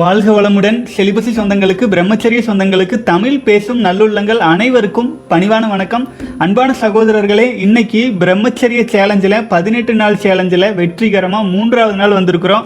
வாழ்க 0.00 0.28
வளமுடன். 0.36 0.76
செலிபசி 0.94 1.30
சொந்தங்களுக்கு 1.38 1.84
பிரம்மச்சரிய 1.94 2.40
சொந்தங்களுக்கு 2.46 2.96
தமிழ் 3.08 3.42
பேசும் 3.48 3.80
நல்லுள்ளங்கள் 3.86 4.40
அனைவருக்கும் 4.50 5.10
பணிவான 5.32 5.64
வணக்கம். 5.72 6.04
அன்பான 6.44 6.74
சகோதரர்களே 6.82 7.44
இன்னைக்கு 7.64 8.02
பிரம்மச்சரிய 8.22 8.82
சேலஞ்சில் 8.92 9.36
பதினெட்டு 9.50 9.94
நாள் 9.94 10.16
சேலஞ்சில் 10.22 10.66
வெற்றிகரமாக 10.78 11.50
மூன்றாவது 11.54 11.98
நாள் 12.00 12.16
வந்திருக்கிறோம். 12.18 12.64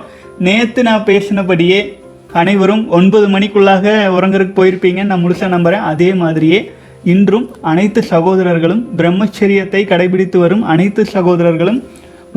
நேற்று 0.48 0.84
நான் 0.90 1.04
பேசினபடியே 1.10 1.80
அனைவரும் 2.42 2.84
ஒன்பது 2.98 3.28
மணிக்குள்ளாக 3.34 3.96
உறங்குறதுக்கு 4.18 4.58
போயிருப்பீங்கன்னு 4.60 5.12
நான் 5.14 5.24
முழுசாக 5.26 5.50
நம்புகிறேன் 5.56 5.88
அதே 5.90 6.10
மாதிரியே 6.22 6.62
இன்றும் 7.14 7.50
அனைத்து 7.72 8.02
சகோதரர்களும் 8.12 8.86
பிரம்மச்சரியத்தை 9.02 9.82
கடைபிடித்து 9.92 10.38
வரும் 10.46 10.64
அனைத்து 10.76 11.04
சகோதரர்களும் 11.16 11.82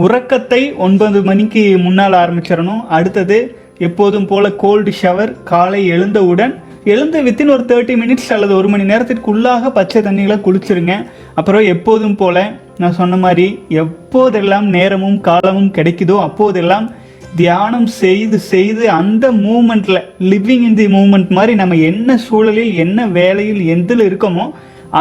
உறக்கத்தை 0.07 0.63
ஒன்பது 0.87 1.21
மணிக்கு 1.31 1.63
முன்னால் 1.85 2.21
ஆரம்பிச்சிடணும். 2.23 2.83
அடுத்தது 2.97 3.39
எப்போதும் 3.87 4.25
போல 4.25 4.45
கோல்டு 4.63 4.91
ஷவர் 5.01 5.31
காலை 5.43 5.81
எழுந்தவுடன் 5.87 6.53
எழுந்து 6.83 7.19
வித்தின் 7.23 7.51
ஒரு 7.53 7.63
தேர்ட்டி 7.67 7.95
மினிட்ஸ் 8.01 8.31
அல்லது 8.35 8.53
ஒரு 8.55 8.67
மணி 8.67 8.83
நேரத்திற்குள்ளாக 8.83 9.69
பச்சை 9.77 9.99
தண்ணிகளை 10.01 10.37
குளிச்சிருங்க. 10.45 10.93
அப்புறம் 11.35 11.65
எப்போதும் 11.73 12.15
போல 12.15 12.37
நான் 12.77 12.97
சொன்ன 12.99 13.17
மாதிரி 13.17 13.45
எப்போதெல்லாம் 13.81 14.67
நேரமும் 14.75 15.19
காலமும் 15.21 15.71
கிடைக்குதோ 15.77 16.17
அப்போதெல்லாம் 16.27 16.87
தியானம் 17.35 17.87
செய்து 18.01 18.37
செய்து 18.51 18.83
அந்த 18.89 19.25
மூமெண்ட்ல 19.45 19.97
லிவிங் 20.31 20.65
இன் 20.67 20.77
தி 20.79 20.85
மூமெண்ட் 20.85 21.31
மாதிரி 21.37 21.55
நம்ம 21.55 21.75
என்ன 21.89 22.17
சூழலில் 22.17 22.73
என்ன 22.83 23.07
வேலையில் 23.19 23.61
எதில் 23.75 24.05
இருக்கோமோ 24.09 24.45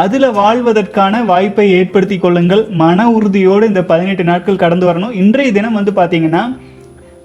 அதில் 0.01 0.27
வாழ்வதற்கான 0.31 1.21
வாய்ப்பை 1.25 1.67
ஏற்படுத்தி 1.71 2.17
கொள்ளுங்கள். 2.17 2.63
மன 2.81 3.07
உறுதியோடு 3.11 3.67
இந்த 3.67 3.83
பதினெட்டு 3.83 4.23
நாட்கள் 4.23 4.63
கடந்து 4.63 4.85
வரணும். 4.89 5.15
இன்றைய 5.21 5.51
தினம் 5.51 5.77
வந்து 5.79 5.93
பார்த்தீங்கன்னா 5.95 6.43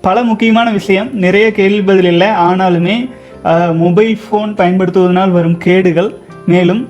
பல 0.06 0.22
முக்கியமான 0.30 0.68
விஷயம். 0.78 1.08
நிறைய 1.24 1.46
கேள்வி 1.58 1.82
பதில் 1.90 2.08
இல்லை. 2.12 2.28
ஆனாலுமே 2.48 2.96
மொபைல் 3.82 4.14
ஃபோன் 4.24 4.50
பயன்படுத்துவதனால் 4.60 5.34
வரும் 5.36 5.58
கேடுகள். 5.64 6.10
மேலும் 6.52 6.82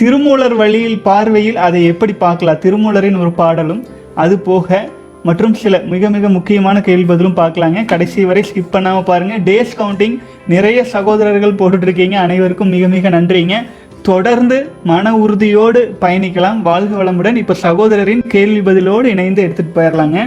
திருமூலர் 0.00 0.54
வழியில் 0.60 1.00
பார்வையில் 1.06 1.58
அதை 1.66 1.80
எப்படி 1.92 2.12
பார்க்கலாம்? 2.24 2.60
திருமூலரின் 2.64 3.18
ஒரு 3.22 3.32
பாடலும் 3.40 3.82
அது 4.24 4.34
போக 4.48 4.68
மற்றும் 5.28 5.54
சில 5.62 5.74
மிக 5.92 6.10
மிக 6.14 6.28
முக்கியமான 6.36 6.76
கேள்வி 6.86 7.06
பதிலும் 7.10 7.36
பார்க்கலாங்க. 7.40 7.82
கடைசி 7.92 8.24
வரை 8.30 8.42
ஸ்கிப் 8.48 8.74
பண்ணாமல் 8.74 9.08
பாருங்கள் 9.10 9.44
டேஸ் 9.48 9.74
கவுண்டிங் 9.80 10.16
நிறைய 10.54 10.78
சகோதரர்கள் 10.94 11.58
போட்டுட்ருக்கீங்க. 11.60 12.16
அனைவருக்கும் 12.26 12.72
மிக 12.76 12.88
மிக 12.94 13.10
நன்றிங்க. 13.16 13.56
தொடர்ந்து 14.10 14.56
மன 14.90 15.12
உறுதியோடு 15.24 15.80
பயணிக்கலாம். 16.04 16.58
வாழ்க 16.70 16.92
வளமுடன். 17.02 17.38
இப்போ 17.42 17.54
சகோதரரின் 17.66 18.24
கேள்வி 18.34 18.62
பதிலோடு 18.68 19.06
இணைந்து 19.14 19.42
எடுத்துகிட்டு 19.46 19.76
போயிடலாங்க 19.78 20.18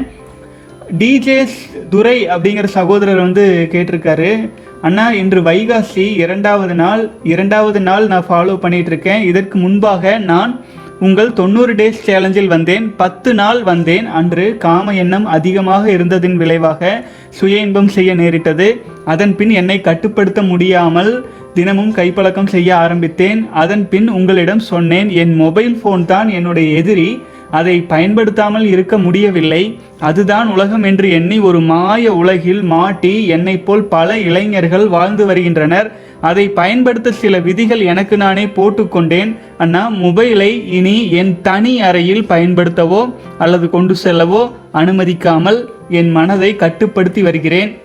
டிஜேஸ் 0.91 1.55
துரை 1.89 2.27
அப்படிங்கிற 2.27 2.63
சகோதரர் 2.63 3.17
வந்து 3.17 3.67
கேட்டிருக்காரு. 3.71 4.49
அண்ணா 4.81 5.11
இன்று 5.11 5.41
வைகாசி 5.41 6.05
இரண்டாவது 6.23 6.73
நாள். 6.73 7.09
இரண்டாவது 7.23 7.79
நாள் 7.79 8.07
நான் 8.07 8.27
ஃபாலோ 8.29 8.57
பண்ணிட்டு 8.57 8.91
இருக்கேன் 8.91 9.21
இதற்கு 9.21 9.57
முன்பாக 9.57 10.17
நான் 10.17 10.65
உங்கள் 10.99 11.33
தொண்ணூறு 11.33 11.73
டேஸ் 11.73 11.99
சேலஞ்சில் 12.05 12.47
வந்தேன். 12.47 12.95
பத்து 12.95 13.33
நாள் 13.33 13.63
வந்தேன். 13.63 14.05
அன்று 14.05 14.57
காம 14.57 14.93
எண்ணம் 14.93 15.25
அதிகமாக 15.25 15.91
இருந்ததின் 15.91 16.35
விளைவாக 16.35 17.03
சுய 17.29 17.57
இன்பம் 17.57 17.87
செய்ய 17.87 18.13
நேரிட்டது. 18.13 18.81
அதன் 19.05 19.35
பின் 19.35 19.49
என்னை 19.49 19.81
கட்டுப்படுத்த 19.81 20.41
முடியாமல் 20.41 21.25
தினமும் 21.53 21.95
கைப்பழக்கம் 21.95 22.53
செய்ய 22.55 22.77
ஆரம்பித்தேன். 22.77 23.47
அதன் 23.53 23.89
பின் 23.89 24.09
உங்களிடம் 24.09 24.59
சொன்னேன் 24.59 25.09
என் 25.09 25.35
மொபைல் 25.35 25.81
ஃபோன் 25.83 26.05
தான் 26.05 26.29
என்னுடைய 26.29 26.77
எதிரி. 26.77 27.21
அதை 27.51 27.81
பயன்படுத்தாமல் 27.81 28.65
இருக்க 28.65 28.97
முடியவில்லை. 28.97 29.79
அதுதான் 29.99 30.47
உலகம் 30.47 30.83
என்று 30.83 31.09
எண்ணி 31.11 31.39
ஒரு 31.39 31.59
மாய 31.61 32.13
உலகில் 32.13 32.61
மாட்டி 32.61 33.27
என்னை 33.27 33.59
போல் 33.59 33.83
பல 33.83 34.17
இளைஞர்கள் 34.17 34.87
வாழ்ந்து 34.87 35.25
வருகின்றனர். 35.25 35.91
அதை 36.21 36.49
பயன்படுத்த 36.49 37.11
சில 37.11 37.39
விதிகள் 37.39 37.79
எனக்கு 37.79 38.17
நானே 38.17 38.45
போட்டுக்கொண்டேன் 38.45 39.37
அண்ணா 39.57 39.89
மொபைலை 39.89 40.51
இனி 40.67 41.11
என் 41.11 41.41
தனி 41.41 41.81
அறையில் 41.81 42.25
பயன்படுத்தவோ 42.29 43.13
அல்லது 43.37 43.69
கொண்டு 43.69 43.95
செல்லவோ 44.03 44.51
அனுமதிக்காமல் 44.73 45.59
என் 45.89 46.11
மனதை 46.11 46.55
கட்டுப்படுத்தி 46.55 47.21
வருகிறேன். 47.21 47.77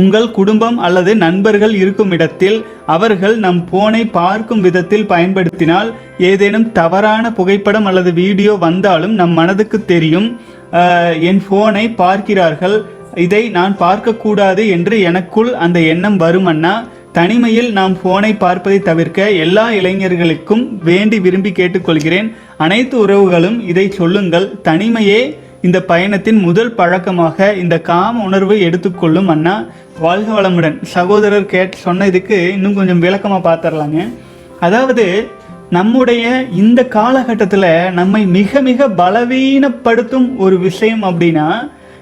உங்கள் 0.00 0.28
குடும்பம் 0.36 0.78
அல்லது 0.86 1.12
நண்பர்கள் 1.22 1.74
இருக்கும் 1.80 2.12
இடத்தில் 2.16 2.58
அவர்கள் 2.94 3.36
நம் 3.44 3.60
போனை 3.70 4.02
பார்க்கும் 4.16 4.62
விதத்தில் 4.66 5.10
பயன்படுத்தினால் 5.12 5.90
ஏதேனும் 6.30 6.66
தவறான 6.78 7.32
புகைப்படம் 7.38 7.86
அல்லது 7.90 8.12
வீடியோ 8.22 8.54
வந்தாலும் 8.66 9.14
நம் 9.20 9.34
மனதுக்கு 9.40 9.80
தெரியும் 9.92 10.28
என் 11.30 11.42
போனை 11.50 11.84
பார்க்கிறார்கள். 12.02 12.76
இதை 13.26 13.42
நான் 13.58 13.74
பார்க்கக்கூடாது 13.84 14.62
என்று 14.76 14.96
எனக்குள் 15.08 15.50
அந்த 15.64 15.78
எண்ணம் 15.92 16.18
வருமன்னா 16.24 16.74
தனிமையில் 17.18 17.70
நாம் 17.78 17.94
போனை 18.02 18.30
பார்ப்பதை 18.42 18.78
தவிர்க்க 18.86 19.30
எல்லா 19.44 19.64
இளைஞர்களுக்கும் 19.78 20.62
வேண்டி 20.88 21.18
விரும்பி 21.24 21.50
கேட்டுக்கொள்கிறேன். 21.58 22.28
அனைத்து 22.64 22.96
உறவுகளும் 23.04 23.58
இதை 23.70 23.86
சொல்லுங்கள். 23.98 24.46
தனிமையே 24.68 25.20
இந்த 25.66 25.80
பயணத்தின் 25.82 26.40
முதல் 26.40 26.72
பழக்கமாக 26.74 27.54
இந்த 27.54 27.80
காம 27.80 28.22
உணர்வை 28.24 28.60
எடுத்துக்கொள்ளும் 28.60 29.28
அண்ணா. 29.28 29.64
வாழ்க 29.98 30.28
வளமுடன். 30.40 30.82
சகோதரர் 30.82 31.46
கேட் 31.46 31.74
சொன்ன 31.74 32.06
இதுக்கு 32.06 32.52
இன்னும் 32.52 32.74
கொஞ்சம் 32.74 32.98
விளக்கமாக 32.98 33.42
பார்த்துடலாங்க 33.48 33.98
அதாவது 34.60 35.28
நம்முடைய 35.70 36.44
இந்த 36.56 36.80
காலகட்டத்தில் 36.96 37.92
நம்மை 37.92 38.26
மிக 38.26 38.60
மிக 38.60 38.88
பலவீனப்படுத்தும் 38.88 40.36
ஒரு 40.36 40.58
விஷயம் 40.58 41.02
அப்படின்னா 41.02 41.46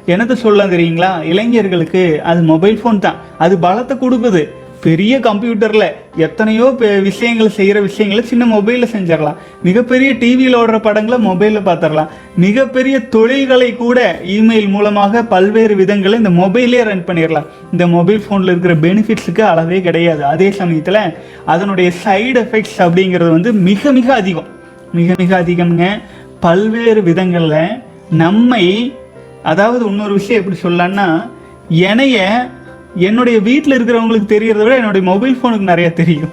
எனது 0.07 0.37
சொல்ல 0.37 0.67
தெரியுங்களா? 0.67 1.11
இளைஞர்களுக்கு 1.25 2.21
அது 2.25 2.43
மொபைல் 2.43 2.81
ஃபோன் 2.85 2.99
தான். 2.99 3.21
அது 3.39 3.57
பலத்தை 3.57 3.95
கொடுக்குது. 3.99 4.43
பெரிய 4.81 5.19
கம்ப்யூட்டரில் 5.19 5.93
எத்தனையோ 6.17 6.75
பெ- 6.79 7.03
விஷயங்கள் 7.03 7.51
செய்கிற 7.51 7.81
விஷயங்களை 7.81 8.25
சின்ன 8.25 8.47
மொபைலில் 8.47 8.97
செஞ்சிடலாம். 8.97 9.37
மிகப்பெரிய 9.63 10.13
டிவியில் 10.13 10.57
ஓடுற 10.57 10.79
படங்களை 10.79 11.27
மொபைலில் 11.27 11.61
பார்த்துடலாம். 11.61 12.09
மிகப்பெரிய 12.37 13.01
தொழில்களை 13.01 13.77
கூட 13.77 14.21
இமெயில் 14.27 14.69
மூலமாக 14.69 15.23
பல்வேறு 15.23 15.77
விதங்களை 15.77 16.15
இந்த 16.15 16.31
மொபைலே 16.31 16.83
ரன் 16.83 17.05
பண்ணிடலாம். 17.07 17.47
இந்த 17.73 17.87
மொபைல் 17.87 18.23
ஃபோனில் 18.31 18.43
இருக்கிற 18.43 18.75
பெனிஃபிட்ஸுக்கு 18.75 19.41
அளவே 19.41 19.81
கிடையாது. 19.81 20.25
அதே 20.25 20.51
சமயத்தில் 20.51 21.17
அதனுடைய 21.47 21.93
சைடு 22.05 22.37
எஃபெக்ட்ஸ் 22.37 22.79
அப்படிங்கிறது 22.79 23.31
வந்து 23.31 23.53
மிக 23.53 23.93
மிக 23.93 24.15
அதிகம். 24.15 24.47
மிக 24.93 25.15
மிக 25.19 25.41
அதிகம்ங்க. 25.41 26.03
பல்வேறு 26.41 27.03
விதங்களில் 27.03 27.69
நம்மை 28.11 28.95
அதாவது 29.43 29.85
இன்னொரு 29.85 30.13
விஷயம் 30.13 30.45
எப்படி 30.45 30.75
சொல்லலாம்னா 30.75 31.27
என்னைய 31.69 32.49
என்னுடைய 32.97 33.39
வீட்டில் 33.41 33.77
இருக்கிறவங்களுக்கு 33.77 34.35
தெரியறத 34.35 34.63
விட 34.65 34.77
என்னுடைய 34.77 35.05
மொபைல் 35.11 35.37
ஃபோனுக்கு 35.39 35.71
நிறைய 35.73 35.93
தெரியும். 35.93 36.33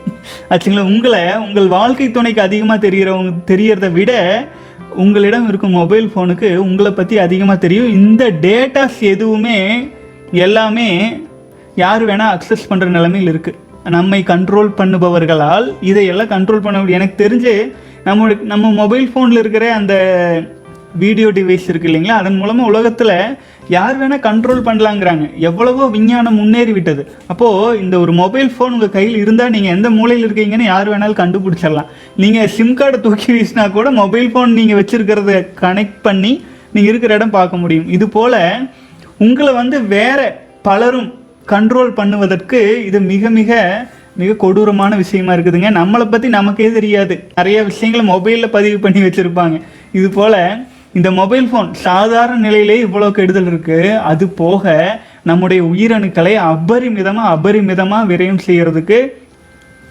ஆச்சுங்களா? 0.50 0.86
உங்களை 0.94 1.22
உங்கள் 1.38 1.68
வாழ்க்கை 1.68 2.12
துணைக்கு 2.12 2.42
அதிகமாக 2.42 2.88
தெரிகிறவங்க 2.88 3.34
தெரியறத 3.52 3.92
விட 3.92 4.12
உங்களிடம் 4.96 5.48
இருக்கும் 5.48 5.78
மொபைல் 5.82 6.12
ஃபோனுக்கு 6.14 6.56
உங்களை 6.58 6.92
பற்றி 6.92 7.20
அதிகமாக 7.20 7.60
தெரியும். 7.60 7.90
இந்த 7.90 8.30
டேட்டாஸ் 8.30 9.00
எதுவுமே 9.00 9.90
எல்லாமே 10.32 10.90
யார் 11.76 12.06
வேணால் 12.06 12.34
அக்சஸ் 12.36 12.70
பண்ணுற 12.70 12.86
நிலைமையில் 12.86 13.32
இருக்குது 13.34 13.66
நம்மை 13.90 14.24
கண்ட்ரோல் 14.24 14.70
பண்ணுபவர்களால் 14.78 15.76
இதையெல்லாம் 15.82 16.34
கண்ட்ரோல் 16.36 16.64
பண்ண 16.66 16.80
முடியும். 16.80 17.00
எனக்கு 17.02 17.24
தெரிஞ்சு 17.24 17.54
நம்மளுக்கு 18.06 18.42
நம்ம 18.42 18.72
மொபைல் 18.72 19.10
ஃபோனில் 19.14 19.42
இருக்கிற 19.44 19.74
அந்த 19.74 19.94
வீடியோ 20.96 21.30
டிவைஸ் 21.30 21.68
இருக்குது 21.70 21.90
இல்லைங்களா? 21.92 22.18
அதன் 22.22 22.38
மூலமாக 22.38 22.70
உலகத்தில் 22.70 23.38
யார் 23.76 23.98
வேணால் 24.00 24.24
கண்ட்ரோல் 24.28 24.62
பண்ணலாங்கிறாங்க. 24.68 25.26
எவ்வளவோ 25.50 25.88
விஞ்ஞானம் 25.96 26.38
முன்னேறி 26.40 26.74
விட்டது 26.78 27.04
அப்போது 27.32 27.80
இந்த 27.84 27.96
ஒரு 28.04 28.14
மொபைல் 28.22 28.50
ஃபோன் 28.56 28.76
உங்கள் 28.78 28.94
கையில் 28.96 29.18
இருந்தால் 29.24 29.54
நீங்கள் 29.56 29.76
எந்த 29.78 29.90
மூலையில் 29.98 30.26
இருக்கீங்கன்னு 30.28 30.72
யார் 30.74 30.92
வேணாலும் 30.94 31.22
கண்டுபிடிச்சிடலாம். 31.22 31.92
நீங்கள் 32.24 32.52
சிம் 32.58 32.76
கார்டை 32.80 33.00
தூக்கி 33.06 33.30
வீசினா 33.36 33.66
கூட 33.78 33.92
மொபைல் 34.02 34.30
ஃபோன் 34.34 34.58
நீங்கள் 34.60 34.80
வச்சுருக்கிறத 34.82 35.34
கனெக்ட் 35.64 36.00
பண்ணி 36.08 36.34
நீங்கள் 36.76 36.92
இருக்கிற 36.92 37.14
இடம் 37.20 37.36
பார்க்க 37.38 37.64
முடியும். 37.64 37.88
இது 37.98 38.08
போல் 38.16 38.40
உங்களை 39.28 39.52
வந்து 39.62 39.78
வேறு 39.96 40.28
பலரும் 40.70 41.12
கண்ட்ரோல் 41.54 41.92
பண்ணுவதற்கு 42.00 42.60
இது 42.88 43.00
மிக 43.12 43.30
மிக 43.40 43.52
மிக 44.22 44.36
கொடூரமான 44.42 44.92
விஷயமா 45.02 45.32
இருக்குதுங்க. 45.36 45.70
நம்மளை 45.78 46.06
பற்றி 46.14 46.28
நமக்கே 46.36 46.70
தெரியாது. 46.78 47.16
நிறைய 47.40 47.58
விஷயங்களை 47.68 48.04
மொபைலில் 48.14 48.54
பதிவு 48.56 48.78
பண்ணி 48.86 49.02
வச்சுருப்பாங்க. 49.04 49.58
இது 50.00 50.08
போல் 50.16 50.40
இந்த 50.98 51.10
மொபைல் 51.12 51.48
ஃபோன் 51.52 51.70
சாதாரண 51.86 52.38
நிலையிலே 52.38 52.76
இவ்வளோ 52.86 53.08
கெடுதல் 53.12 53.50
இருக்குது 53.52 53.90
அது 54.12 54.26
போக 54.42 54.66
நம்முடைய 55.24 55.62
உயிரணுக்களை 55.64 56.34
அபரிமிதமாக 56.52 57.32
அபரிமிதமாக 57.36 58.10
விரயம் 58.12 58.44
செய்கிறதுக்கு 58.48 59.00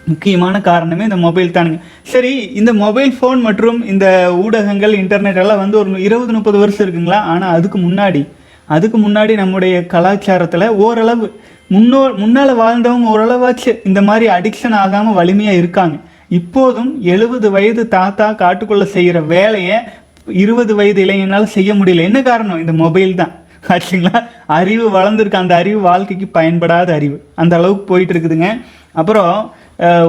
முக்கியமான 0.08 0.56
காரணமே 0.60 1.04
இந்த 1.04 1.18
மொபைல் 1.24 1.54
தானுங்க 1.56 1.78
சரி 2.12 2.32
இந்த 2.60 2.72
மொபைல் 2.82 3.12
ஃபோன் 3.18 3.40
மற்றும் 3.40 3.78
இந்த 3.86 4.06
ஊடகங்கள் 4.44 4.92
இன்டர்நெட் 4.92 5.40
எல்லாம் 5.42 5.62
வந்து 5.62 5.78
ஒரு 5.78 6.00
இருபது 6.06 6.32
முப்பது 6.32 6.58
வருஷம் 6.58 6.84
இருக்குங்களா? 6.86 7.20
ஆனால் 7.32 7.54
அதுக்கு 7.58 7.78
முன்னாடி 7.78 8.22
அதுக்கு 8.68 8.98
முன்னாடி 8.98 9.32
நம்முடைய 9.34 9.74
கலாச்சாரத்தில் 9.94 10.66
ஓரளவு 10.84 11.26
முன்னோ 11.70 12.00
முன்னால் 12.16 12.52
வாழ்ந்தவங்க 12.62 13.08
ஓரளவாச்சு 13.14 13.72
இந்த 13.84 14.00
மாதிரி 14.02 14.26
அடிக்ஷன் 14.30 14.76
ஆகாமல் 14.82 15.18
வலிமையாக 15.20 15.60
இருக்காங்க. 15.62 15.96
இப்போதும் 16.38 16.90
எழுபது 17.02 17.50
வயது 17.50 17.82
தாத்தா 17.88 18.26
காட்டுக்குள்ளே 18.42 18.86
செய்கிற 18.96 19.20
வேலையை 19.34 19.78
இருபது 20.26 20.74
வயது 20.74 21.00
இளைஞனால் 21.00 21.46
செய்ய 21.46 21.74
முடியல. 21.74 22.00
என்ன 22.00 22.22
காரணம்? 22.22 22.58
இந்த 22.58 22.72
மொபைல் 22.72 23.14
தான். 23.14 23.32
ஆச்சுங்களா? 23.68 24.28
அறிவு 24.46 24.90
வளர்ந்துருக்கு. 24.90 25.34
அந்த 25.34 25.54
அறிவு 25.54 25.80
வாழ்க்கைக்கு 25.80 26.26
பயன்படாத 26.28 26.92
அறிவு. 26.92 27.24
அந்த 27.34 27.56
அளவுக்கு 27.56 27.84
போயிட்டு 27.84 28.12
இருக்குதுங்க. 28.12 28.60
அப்புறம் 28.92 29.54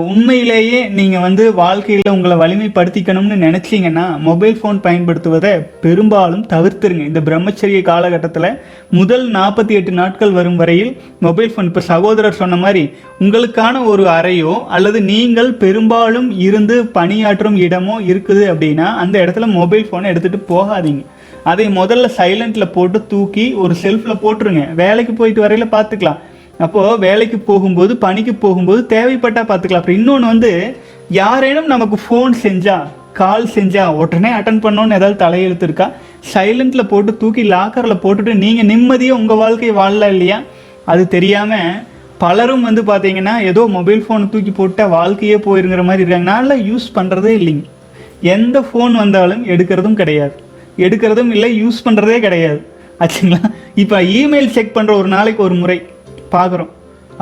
உண்மையிலேயே 0.09 0.77
நீங்கள் 0.97 1.23
வந்து 1.25 1.43
வாழ்க்கையில் 1.53 2.11
உங்களை 2.13 2.35
வலிமைப்படுத்திக்கணும்னு 2.41 3.37
நினச்சிங்கன்னா 3.43 4.05
மொபைல் 4.27 4.55
ஃபோன் 4.59 4.77
பயன்படுத்துவதை 4.85 5.51
பெரும்பாலும் 5.85 6.45
தவிர்த்துருங்க. 6.53 7.03
இந்த 7.09 7.21
பிரம்மச்சரிய 7.27 7.79
காலகட்டத்தில் 7.89 8.47
முதல் 8.99 9.25
நாற்பத்தி 9.37 9.73
எட்டு 9.79 9.93
நாட்கள் 9.99 10.31
வரும் 10.37 10.55
வரையில் 10.61 10.93
மொபைல் 11.25 11.51
ஃபோன் 11.53 11.69
இப்போ 11.71 11.83
சகோதரர் 11.89 12.39
சொன்ன 12.41 12.59
மாதிரி 12.63 12.83
உங்களுக்கான 13.25 13.83
ஒரு 13.91 14.05
அறையோ 14.17 14.53
அல்லது 14.77 15.01
நீங்கள் 15.11 15.51
பெரும்பாலும் 15.63 16.29
இருந்து 16.47 16.77
பணியாற்றும் 16.97 17.59
இடமோ 17.65 17.97
இருக்குது 18.11 18.45
அப்படின்னா 18.53 18.87
அந்த 19.03 19.17
இடத்துல 19.25 19.51
மொபைல் 19.59 19.87
ஃபோனை 19.89 20.09
எடுத்துகிட்டு 20.13 20.51
போகாதீங்க. 20.53 21.03
அதை 21.51 21.67
முதல்ல 21.81 22.07
சைலண்ட்டில் 22.21 22.73
போட்டு 22.77 22.99
தூக்கி 23.11 23.47
ஒரு 23.65 23.73
செல்ஃபில் 23.83 24.21
போட்டுருங்க. 24.23 24.63
வேலைக்கு 24.81 25.13
போயிட்டு 25.19 25.45
வரையில 25.45 25.67
பார்த்துக்கலாம் 25.77 26.21
அப்போது 26.65 26.99
வேலைக்கு 27.05 27.37
போகும்போது 27.49 27.93
பணிக்கு 28.05 28.33
போகும்போது 28.35 28.81
தேவைப்பட்டால் 28.93 29.49
பார்த்துக்கலாம். 29.49 29.81
அப்புறம் 29.81 29.99
இன்னொன்று 29.99 30.27
வந்து 30.33 30.51
யாரேனும் 31.21 31.71
நமக்கு 31.73 31.97
ஃபோன் 32.05 32.33
செஞ்சால் 32.45 32.87
கால் 33.19 33.45
செஞ்சால் 33.55 33.95
உடனே 34.01 34.31
அட்டன் 34.37 34.63
பண்ணோன்னு 34.63 34.97
ஏதாவது 34.97 35.15
தலையெழுத்து 35.23 35.67
இருக்கா 35.67 35.87
சைலண்ட்டில் 36.31 36.89
போட்டு 36.91 37.11
தூக்கி 37.17 37.43
லாக்கரில் 37.53 38.01
போட்டுட்டு 38.03 38.33
நீங்கள் 38.43 38.67
நிம்மதியாக 38.71 39.19
உங்கள் 39.19 39.39
வாழ்க்கையை 39.43 39.73
வாழல 39.77 40.09
இல்லையா? 40.15 40.39
அது 40.91 41.03
தெரியாமல் 41.15 41.79
பலரும் 42.23 42.65
வந்து 42.67 42.81
பார்த்தீங்கன்னா 42.81 43.33
ஏதோ 43.49 43.61
மொபைல் 43.77 44.03
ஃபோனை 44.05 44.27
தூக்கி 44.29 44.51
போட்டால் 44.51 44.89
வாழ்க்கையே 44.89 45.37
போயிருங்கிற 45.45 45.83
மாதிரி 45.89 46.03
இருக்காங்க. 46.03 46.29
நான்லாம் 46.31 46.63
யூஸ் 46.69 46.87
பண்ணுறதே 46.97 47.33
இல்லைங்க. 47.39 47.65
எந்த 48.35 48.59
ஃபோன் 48.67 48.93
வந்தாலும் 49.01 49.43
எடுக்கிறதும் 49.45 49.99
கிடையாது. 50.01 50.35
எடுக்கிறதும் 50.85 51.31
இல்லை 51.35 51.49
யூஸ் 51.63 51.85
பண்ணுறதே 51.85 52.17
கிடையாது. 52.19 52.59
ஆச்சுங்களா? 53.03 53.41
இப்போ 53.83 53.97
இமெயில் 54.19 54.53
செக் 54.55 54.75
பண்ணுற 54.77 54.93
ஒரு 55.01 55.07
நாளைக்கு 55.07 55.43
ஒரு 55.43 55.55
முறை. 55.61 55.77
பார்க்குறோம் 56.35 56.71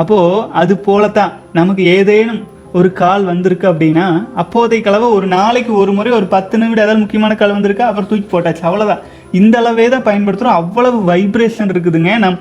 அப்போது 0.01 0.43
அது 0.61 0.73
போலத்தான். 0.87 1.33
நமக்கு 1.59 1.83
ஏதேனும் 1.97 2.41
ஒரு 2.79 2.89
கால் 3.01 3.29
வந்திருக்கு 3.31 3.65
அப்படின்னா 3.71 4.05
அப்போதைய 4.41 4.79
கலவை 4.87 5.07
ஒரு 5.17 5.27
நாளைக்கு 5.35 5.71
ஒரு 5.81 5.91
முறை 5.97 6.11
ஒரு 6.17 6.27
பத்து 6.33 6.55
நிமிடம் 6.61 6.85
ஏதாவது 6.85 7.03
முக்கியமான 7.03 7.35
கால் 7.41 7.55
வந்திருக்கா 7.57 7.85
அப்புறம் 7.89 8.09
தூக்கி 8.09 8.27
போட்டாச்சு. 8.31 8.63
அவ்வளோதான் 8.69 9.03
இந்த 9.39 9.55
அளவே 9.61 9.85
தான் 9.93 10.07
பயன்படுத்துகிறோம் 10.07 10.59
அவ்வளவு 10.61 10.97
வைப்ரேஷன் 11.11 11.71
இருக்குதுங்க. 11.73 12.11
நம் 12.23 12.39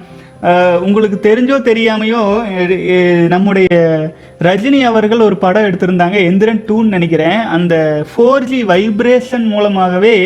உங்களுக்கு 0.87 1.19
தெரிஞ்சோ 1.26 1.56
தெரியாமையோ 1.69 2.22
நம்முடைய 3.34 3.69
ரஜினி 4.46 4.81
அவர்கள் 4.88 5.26
ஒரு 5.28 5.37
படம் 5.44 5.69
எடுத்திருந்தாங்க 5.69 6.16
எந்திரன் 6.31 6.64
டூன்னு 6.69 6.94
நினைக்கிறேன். 6.96 7.38
அந்த 7.56 7.76
ஃபோர் 8.11 8.49
ஜி 8.50 8.58
வைப்ரேஷன் 8.72 9.46
மூலமாகவே 9.52 10.16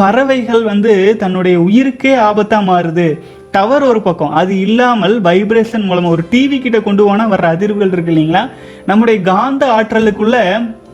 பறவைகள் 0.00 0.62
வந்து 0.70 0.92
தன்னுடைய 1.22 1.56
உயிருக்கே 1.66 2.14
ஆபத்தாக 2.28 2.68
மாறுது. 2.70 3.08
டவர் 3.50 3.82
ஒரு 3.82 4.00
பக்கம். 4.02 4.32
அது 4.40 4.60
இல்லாமல் 4.60 5.14
வைப்ரேஷன் 5.22 5.86
மூலமாக 5.88 6.14
ஒரு 6.16 6.24
டிவி 6.32 6.58
கிட்ட 6.60 6.80
கொண்டு 6.80 7.04
போனால் 7.04 7.30
வர்ற 7.30 7.46
அதிர்வுகள் 7.54 7.92
இருக்கு 7.92 8.12
இல்லைங்களா? 8.12 8.42
நம்முடைய 8.86 9.20
காந்த 9.20 9.66
ஆற்றலுக்குள்ள 9.76 10.36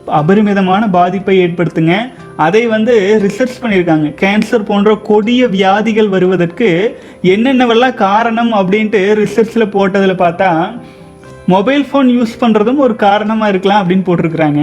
அபரிமிதமான 0.05 0.83
பாதிப்பை 0.89 1.35
ஏற்படுத்துங்க. 1.45 1.95
அதை 2.35 2.67
வந்து 2.67 2.93
ரிசர்ச் 3.25 3.61
பண்ணியிருக்காங்க. 3.61 4.07
கேன்சர் 4.23 4.67
போன்ற 4.69 4.95
கொடிய 5.09 5.47
வியாதிகள் 5.47 6.09
வருவதற்கு 6.09 6.69
என்னென்னவெல்லாம் 7.33 7.93
காரணம் 7.93 8.53
அப்படின்ட்டு 8.53 9.01
ரிசர்ச்சில் 9.23 9.73
போட்டதில் 9.75 10.21
பார்த்தா 10.23 10.51
மொபைல் 11.47 11.83
ஃபோன் 11.89 12.07
யூஸ் 12.17 12.39
பண்ணுறதும் 12.39 12.83
ஒரு 12.85 12.95
காரணமாக 12.95 13.49
இருக்கலாம் 13.49 13.81
அப்படின்னு 13.83 14.07
போட்டிருக்கிறாங்க. 14.07 14.61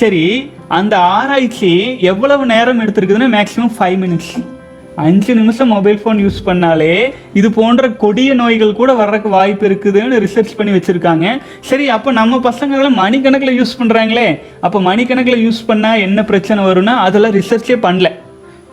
சரி 0.00 0.24
அந்த 0.68 0.98
ஆராய்ச்சி 0.98 1.72
எவ்வளவு 2.12 2.46
நேரம் 2.46 2.80
எடுத்திருக்குதுன்னா 2.80 3.28
மேக்ஸிமம் 3.38 3.74
ஃபைவ் 3.78 3.98
மினிட்ஸ் 4.04 4.34
அஞ்சு 5.04 5.34
நிமிஷம் 5.34 5.70
மொபைல் 5.74 5.98
ஃபோன் 6.02 6.20
யூஸ் 6.24 6.38
பண்ணாலே 6.46 6.92
இது 7.38 7.48
போன்ற 7.52 7.88
கொடிய 8.02 8.34
நோய்கள் 8.34 8.78
கூட 8.78 8.94
வர்றதுக்கு 8.94 9.28
வாய்ப்பு 9.28 9.68
இருக்குதுன்னு 9.68 10.20
ரிசர்ச் 10.24 10.54
பண்ணி 10.56 10.72
வச்சுருக்காங்க. 10.76 11.26
சரி 11.60 11.88
அப்போ 11.96 12.12
நம்ம 12.12 12.40
பசங்களாம் 12.50 12.98
மணிக்கணக்கில் 13.02 13.58
யூஸ் 13.60 13.74
பண்ணுறாங்களே 13.80 14.28
அப்போ 14.60 14.80
மணிக்கணக்கில் 14.80 15.44
யூஸ் 15.46 15.60
பண்ணால் 15.68 16.02
என்ன 16.06 16.24
பிரச்சனை 16.24 16.64
வரும்னா 16.64 16.94
அதெல்லாம் 17.06 17.36
ரிசர்ச்சே 17.40 17.76
பண்ணல. 17.86 18.10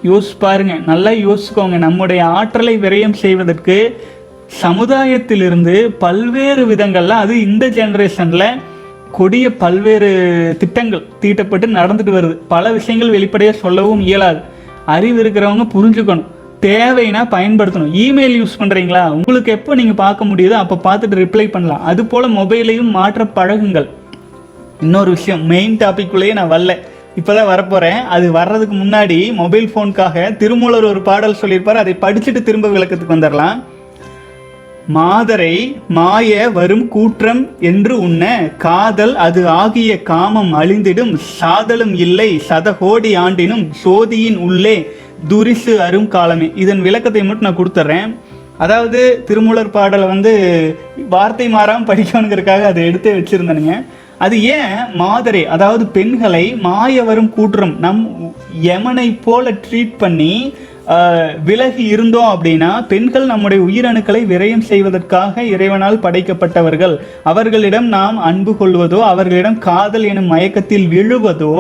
யோசிச்சு 0.10 0.38
பாருங்க 0.40 0.74
நல்லா 0.86 1.12
யோசிச்சுக்கோங்க. 1.26 1.78
நம்முடைய 1.88 2.22
ஆற்றலை 2.26 2.78
விரயம் 2.86 3.18
செய்வதற்கு 3.24 3.78
சமுதாயத்திலிருந்து 4.62 5.76
பல்வேறு 6.06 6.66
விதங்களில் 6.72 7.22
அது 7.24 7.42
இந்த 7.42 7.68
ஜென்ரேஷனில் 7.80 8.48
கொடிய 9.12 9.46
பல்வேறு 9.56 10.10
திட்டங்கள் 10.60 11.06
தீட்டப்பட்டு 11.22 11.68
நடந்துட்டு 11.80 12.18
வருது. 12.18 12.36
பல 12.48 12.72
விஷயங்கள் 12.72 13.16
வெளிப்படையாக 13.18 13.58
சொல்லவும் 13.58 14.04
இயலாது. 14.10 14.42
அறிவு 14.86 15.24
இருக்கிறவங்க 15.24 15.66
புரிஞ்சுக்கணும். 15.76 16.30
தேவைன்னா 16.62 17.22
பயன்படுத்தணும். 17.36 17.94
இமெயில் 18.04 18.36
யூஸ் 18.40 18.60
பண்ணுறீங்களா 18.60 19.10
உங்களுக்கு 19.10 19.52
எப்போ 19.52 19.76
நீங்கள் 19.76 20.02
பார்க்க 20.04 20.26
முடியுதோ 20.26 20.56
அப்போ 20.64 20.76
பார்த்துட்டு 20.88 21.20
ரிப்ளை 21.24 21.48
பண்ணலாம். 21.52 21.84
அது 21.84 22.06
போல் 22.06 22.36
மொபைலையும் 22.40 22.92
மாற்ற 22.98 23.24
பழகுங்கள். 23.38 23.88
இன்னொரு 24.82 25.12
விஷயம் 25.12 25.44
மெயின் 25.46 25.78
டாபிக்குள்ளேயே 25.84 26.34
நான் 26.34 26.54
வரல. 26.54 26.76
இப்போ 27.16 27.32
தான் 27.36 27.50
வரப்போகிறேன் 27.52 28.00
அது 28.16 28.32
வர்றதுக்கு 28.32 28.76
முன்னாடி 28.76 29.34
மொபைல் 29.34 29.70
ஃபோனுக்காக 29.74 30.38
திருமூலர் 30.38 30.90
ஒரு 30.92 31.02
பாடல் 31.02 31.40
சொல்லியிருப்பார். 31.42 31.82
அதை 31.84 31.94
படிச்சுட்டு 32.02 32.42
திரும்ப 32.44 32.68
விளக்கத்துக்கு 32.68 33.16
வந்துடலாம் 33.16 33.60
மாதரை 34.88 35.76
மாய 35.88 36.50
வரும் 36.56 36.88
கூற்றம் 36.88 37.42
என்று 37.60 38.00
உண்ண 38.00 38.24
காதல் 38.58 39.16
அது 39.16 39.48
ஆகிய 39.48 39.92
காமம் 40.02 40.54
அழிந்திடும் 40.54 41.14
சாதலும் 41.40 41.94
இல்லை 41.96 42.42
சதகோடி 42.50 43.12
ஆண்டினும் 43.18 43.66
சோதியின் 43.84 44.38
உள்ளே 44.38 44.76
துரிசு 45.28 45.82
அரும் 45.82 46.08
காலமே. 46.08 46.52
இதன் 46.56 46.82
விளக்கத்தை 46.82 47.24
மட்டும் 47.24 47.48
நான் 47.48 47.60
கொடுத்துட்றேன். 47.60 48.12
அதாவது 48.58 49.24
திருமூலர் 49.28 49.70
பாடலை 49.70 50.08
வந்து 50.08 50.34
வார்த்தை 51.10 51.48
மாறாமல் 51.50 51.90
படிக்கணுங்கிறதுக்காக 51.90 52.66
அதை 52.72 52.86
எடுத்து 52.86 53.12
வச்சிருந்தேனுங்க. 53.14 53.76
அது 54.18 54.36
ஏன் 54.42 54.76
மாதரை 55.00 55.46
அதாவது 55.46 55.86
பெண்களை 55.86 56.56
மாய 56.68 57.04
வரும் 57.04 57.34
கூற்றம் 57.38 57.74
நம் 57.80 58.04
யமனை 58.62 59.20
போல 59.24 59.52
ட்ரீட் 59.52 59.96
பண்ணி 59.98 60.54
விலகி 61.48 61.84
இருந்தோம் 61.84 62.30
அப்படின்னா 62.34 62.70
பெண்கள் 62.88 63.26
நம்முடைய 63.26 63.60
உயிரணுக்களை 63.68 64.22
விரயம் 64.32 64.66
செய்வதற்காக 64.70 65.44
இறைவனால் 65.54 66.04
படைக்கப்பட்டவர்கள். 66.06 66.96
அவர்களிடம் 67.32 67.88
நாம் 67.98 68.18
அன்பு 68.30 68.54
கொள்வதோ 68.60 69.00
அவர்களிடம் 69.12 69.60
காதல் 69.68 70.08
எனும் 70.12 70.32
மயக்கத்தில் 70.34 70.88
விழுவதோ 70.96 71.54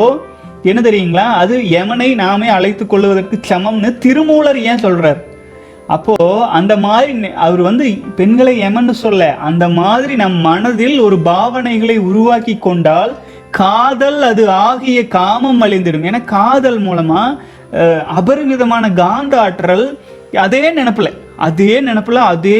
என்ன 0.63 0.81
தெரியுங்களா? 0.81 1.27
அது 1.41 1.55
யமனை 1.75 2.09
நாமே 2.15 2.47
அழைத்து 2.47 2.83
கொள்வதற்கு 2.87 3.39
சமம்னு 3.51 3.91
திருமூலர் 4.05 4.59
ஏன் 4.71 4.83
சொல்றார்? 4.85 5.21
அப்போ 5.87 6.15
அந்த 6.57 6.73
மாதிரி 6.85 7.13
அவர் 7.45 7.61
வந்து 7.69 7.85
பெண்களை 8.19 8.53
எமன்னு 8.67 8.93
சொல்ல 9.05 9.23
அந்த 9.49 9.65
மாதிரி 9.79 10.13
நம் 10.15 10.37
மனதில் 10.49 10.99
ஒரு 10.99 11.17
பாவனைகளை 11.31 11.97
உருவாக்கி 12.09 12.55
கொண்டால் 12.57 13.13
காதல் 13.61 14.21
அது 14.29 14.43
ஆகிய 14.67 14.99
காமம் 15.07 15.61
அழிந்திடும். 15.61 16.05
ஏன்னா 16.09 16.21
காதல் 16.37 16.79
மூலமா 16.79 17.23
அபரிமிதமான 18.19 18.85
காந்த 19.03 19.35
ஆற்றல் 19.41 19.85
அதே 20.45 20.63
நினப்பில் 20.71 21.11
அதே 21.45 21.73
நினப்பில் 21.81 22.19
அதே 22.31 22.59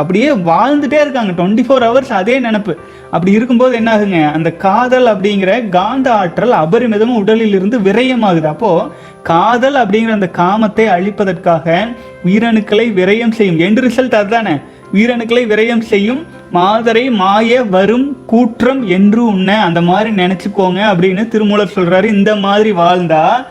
அப்படியே 0.00 0.30
வாழ்ந்துட்டே 0.30 0.98
இருக்காங்க. 1.04 1.32
டுவெண்ட்டி 1.36 1.64
ஃபோர் 1.66 1.84
ஹவர்ஸ் 1.86 2.12
அதே 2.20 2.40
நினப்பு. 2.40 2.72
அப்படி 3.14 3.32
இருக்கும்போது 3.32 3.74
என்ன 3.80 3.90
ஆகுங்க 3.96 4.20
அந்த 4.36 4.50
காதல் 4.64 5.06
அப்படிங்கிற 5.06 5.52
காந்த 5.68 6.08
ஆற்றல் 6.12 6.54
அபரிமிதமும் 6.62 7.20
உடலில் 7.22 7.54
இருந்து 7.58 7.78
விரயமாகுது. 7.78 8.48
அப்போது 8.54 8.88
காதல் 9.22 9.74
அப்படிங்கிற 9.74 10.12
அந்த 10.18 10.30
காமத்தை 10.40 10.86
அழிப்பதற்காக 10.96 11.76
உயிரணுக்களை 12.24 12.86
விரயம் 13.00 13.36
செய்யும். 13.38 13.60
எண்டு 13.68 13.82
ரிசல்ட் 13.86 14.18
அதுதானே? 14.20 14.54
உயிரணுக்களை 14.92 15.42
விரயம் 15.52 15.84
செய்யும் 15.92 16.22
மாதரை 16.54 17.04
மாய 17.10 17.62
வரும் 17.76 18.08
கூற்றம் 18.26 18.82
என்று 18.88 19.20
உன்ன 19.26 19.58
அந்த 19.64 19.80
மாதிரி 19.80 20.10
நினச்சிக்கோங்க 20.22 20.80
அப்படின்னு 20.92 21.22
திருமூலர் 21.28 21.76
சொல்கிறாரு 21.76 22.04
இந்த 22.04 22.36
மாதிரி 22.36 22.72
வாழ்ந்தால் 22.72 23.46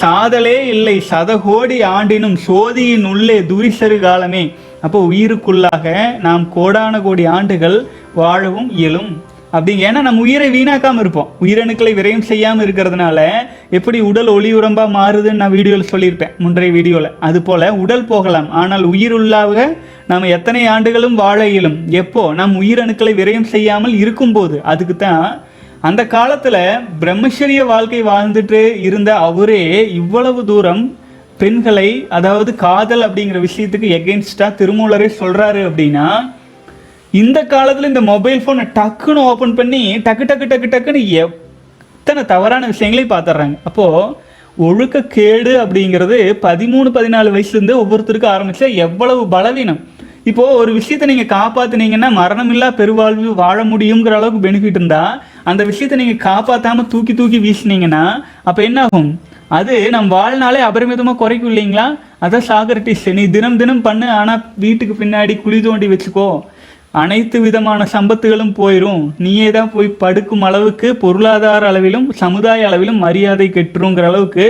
சாதலே 0.00 0.56
இல்லை 0.74 1.02
சதகோடி 1.10 1.82
ஆண்டினும் 1.82 2.36
சோதியின் 2.36 3.04
உள்ளே 3.04 3.38
துரிசரு 3.40 3.98
காலமே. 4.00 4.54
அப்போ 4.80 4.98
உயிருக்குள்ளாக 5.10 5.94
நாம் 6.20 6.52
கோடான 6.54 7.00
கோடி 7.02 7.24
ஆண்டுகள் 7.24 7.86
வாழவும் 8.14 8.70
இயலும். 8.70 9.10
அப்படி 9.50 9.72
ஏன்னா 9.86 10.00
நம்ம 10.02 10.20
உயிரை 10.20 10.48
வீணாக்காமல் 10.54 10.98
இருப்போம். 10.98 11.28
உயிரணுக்களை 11.40 11.92
விரையும் 11.94 12.26
செய்யாமல் 12.30 12.64
இருக்கிறதுனால 12.66 13.18
எப்படி 13.70 14.00
உடல் 14.00 14.26
ஒளி 14.26 14.54
உரம்பாக 14.54 14.90
மாறுதுன்னு 14.96 15.40
நான் 15.42 15.54
வீடியோவில் 15.56 15.90
சொல்லியிருப்பேன் 15.92 16.34
முன்றைய 16.38 16.72
வீடியோவில் 16.72 17.10
அதுபோல் 17.20 17.70
உடல் 17.70 18.04
போகலாம். 18.04 18.50
ஆனால் 18.50 18.84
உயிருள்ளாக 18.84 19.76
நாம் 20.06 20.22
எத்தனை 20.22 20.66
ஆண்டுகளும் 20.66 21.14
வாழ 21.14 21.48
இயலும். 21.48 21.78
எப்போ? 21.88 22.34
நம் 22.34 22.56
உயிரணுக்களை 22.62 23.14
விரயம் 23.14 23.50
செய்யாமல் 23.54 23.94
இருக்கும்போது. 23.94 24.62
அதுக்கு 24.62 24.96
தான் 24.96 25.44
அந்த 25.80 26.06
காலத்தில் 26.06 26.78
பிரம்மச்சரிய 27.00 27.66
வாழ்க்கை 27.66 28.02
வாழ்ந்துட்டு 28.02 28.76
இருந்த 28.82 29.16
அவரே 29.16 29.92
இவ்வளவு 29.92 30.44
தூரம் 30.44 30.98
பெண்களை 31.38 32.06
அதாவது 32.08 32.54
காதல் 32.54 33.00
அப்படிங்கிற 33.00 33.46
விஷயத்துக்கு 33.46 33.88
எகெயின்ஸ்டாக 33.98 34.54
திருமூலரே 34.54 35.10
சொல்கிறாரு 35.20 35.60
அப்படின்னா 35.68 36.34
இந்த 37.10 37.44
காலத்தில் 37.44 37.88
இந்த 37.88 38.00
மொபைல் 38.00 38.40
ஃபோனை 38.40 38.68
டக்குன்னு 38.74 39.14
ஓப்பன் 39.14 39.54
பண்ணி 39.54 39.96
டக்கு 39.96 40.24
டக்கு 40.24 40.46
டக்கு 40.46 40.70
டக்குன்னு 40.70 41.04
எத்தனை 41.04 42.24
தவறான 42.24 42.66
விஷயங்களையும் 42.66 43.18
பார்த்துட்றாங்க 43.18 43.58
அப்போது 43.64 44.24
ஒழுக்கக்கேடு 44.58 45.52
அப்படிங்கிறது 45.62 46.32
பதிமூணு 46.42 46.88
பதினாலு 46.88 47.30
வயசுலேருந்து 47.36 47.74
ஒவ்வொருத்தருக்கும் 47.76 48.32
ஆரம்பித்தா 48.36 48.74
எவ்வளவு 48.74 49.28
பலவீனம். 49.28 49.84
இப்போது 50.24 50.56
ஒரு 50.56 50.72
விஷயத்தை 50.72 51.14
நீங்கள் 51.14 51.38
காப்பாற்றுனீங்கன்னா 51.38 52.08
மரணமில்லா 52.16 52.70
பெருவாழ்வு 52.70 53.34
வாழ 53.34 53.64
முடியுங்கிற 53.64 54.10
அளவுக்கு 54.10 54.48
பெனிஃபிட் 54.48 54.74
இருந்தால் 54.74 55.22
அந்த 55.46 55.62
விஷயத்தை 55.64 55.98
நீங்கள் 55.98 56.24
காப்பாற்றாமல் 56.28 56.88
தூக்கி 56.88 57.14
தூக்கி 57.14 57.38
வீசினீங்கன்னா 57.38 58.04
அப்போ 58.44 58.60
என்ன 58.62 58.80
ஆகும் 58.82 59.10
அது 59.48 59.74
நம் 59.90 60.08
வாழ்நாளே 60.08 60.60
அபரிமிதமாக 60.60 61.16
குறைக்கும் 61.16 61.50
இல்லைங்களா? 61.50 61.86
அதான் 62.20 62.46
சாக்ரட்டிஸ் 62.48 63.04
நீ 63.12 63.24
தினம் 63.26 63.56
தினம் 63.56 63.82
பண்ணு 63.82 64.06
ஆனால் 64.10 64.44
வீட்டுக்கு 64.58 64.94
பின்னாடி 64.94 65.34
குழி 65.42 65.58
தோண்டி 65.60 65.88
வச்சுக்கோ. 65.88 66.28
அனைத்து 66.94 67.36
விதமான 67.40 67.86
சம்பத்துகளும் 67.92 68.52
போயிடும் 68.58 69.02
நீயே 69.18 69.48
தான் 69.50 69.72
போய் 69.72 69.88
படுக்கும் 70.02 70.42
அளவுக்கு 70.42 70.88
பொருளாதார 70.96 71.66
அளவிலும் 71.66 72.06
சமுதாய 72.12 72.68
அளவிலும் 72.68 72.98
மரியாதை 72.98 73.48
கெட்டுருங்கிற 73.48 74.06
அளவுக்கு 74.06 74.46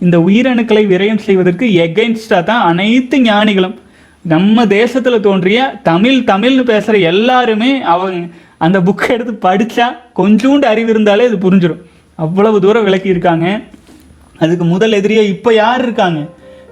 இந்த 0.00 0.16
உயிரணுக்களை 0.20 0.82
விரயம் 0.86 1.24
செய்வதற்கு 1.26 1.66
எகைன்ஸ்டாக 1.84 2.42
தான் 2.44 2.64
அனைத்து 2.64 3.18
ஞானிகளும் 3.20 3.76
நம்ம 4.28 4.66
தேசத்தில் 4.66 5.20
தோன்றிய 5.20 5.80
தமிழ் 5.82 6.22
தமிழ்னு 6.26 6.60
பேசுகிற 6.60 6.98
எல்லாருமே 6.98 7.82
அவங்க 7.82 8.26
அந்த 8.58 8.80
புக்கை 8.80 9.10
எடுத்து 9.10 9.48
படித்தா 9.48 9.86
கொஞ்சோண்டு 10.16 10.64
அறிவு 10.64 10.90
இருந்தாலே 10.90 11.26
அது 11.26 11.36
புரிஞ்சிடும் 11.36 11.82
அவ்வளவு 12.14 12.60
தூரம் 12.60 12.82
விளக்கி 12.82 13.08
இருக்காங்க. 13.08 13.60
அதுக்கு 14.38 14.64
முதல் 14.64 14.92
எதிரியே 14.92 15.22
இப்போ 15.22 15.54
யார் 15.54 15.82
இருக்காங்க? 15.82 16.26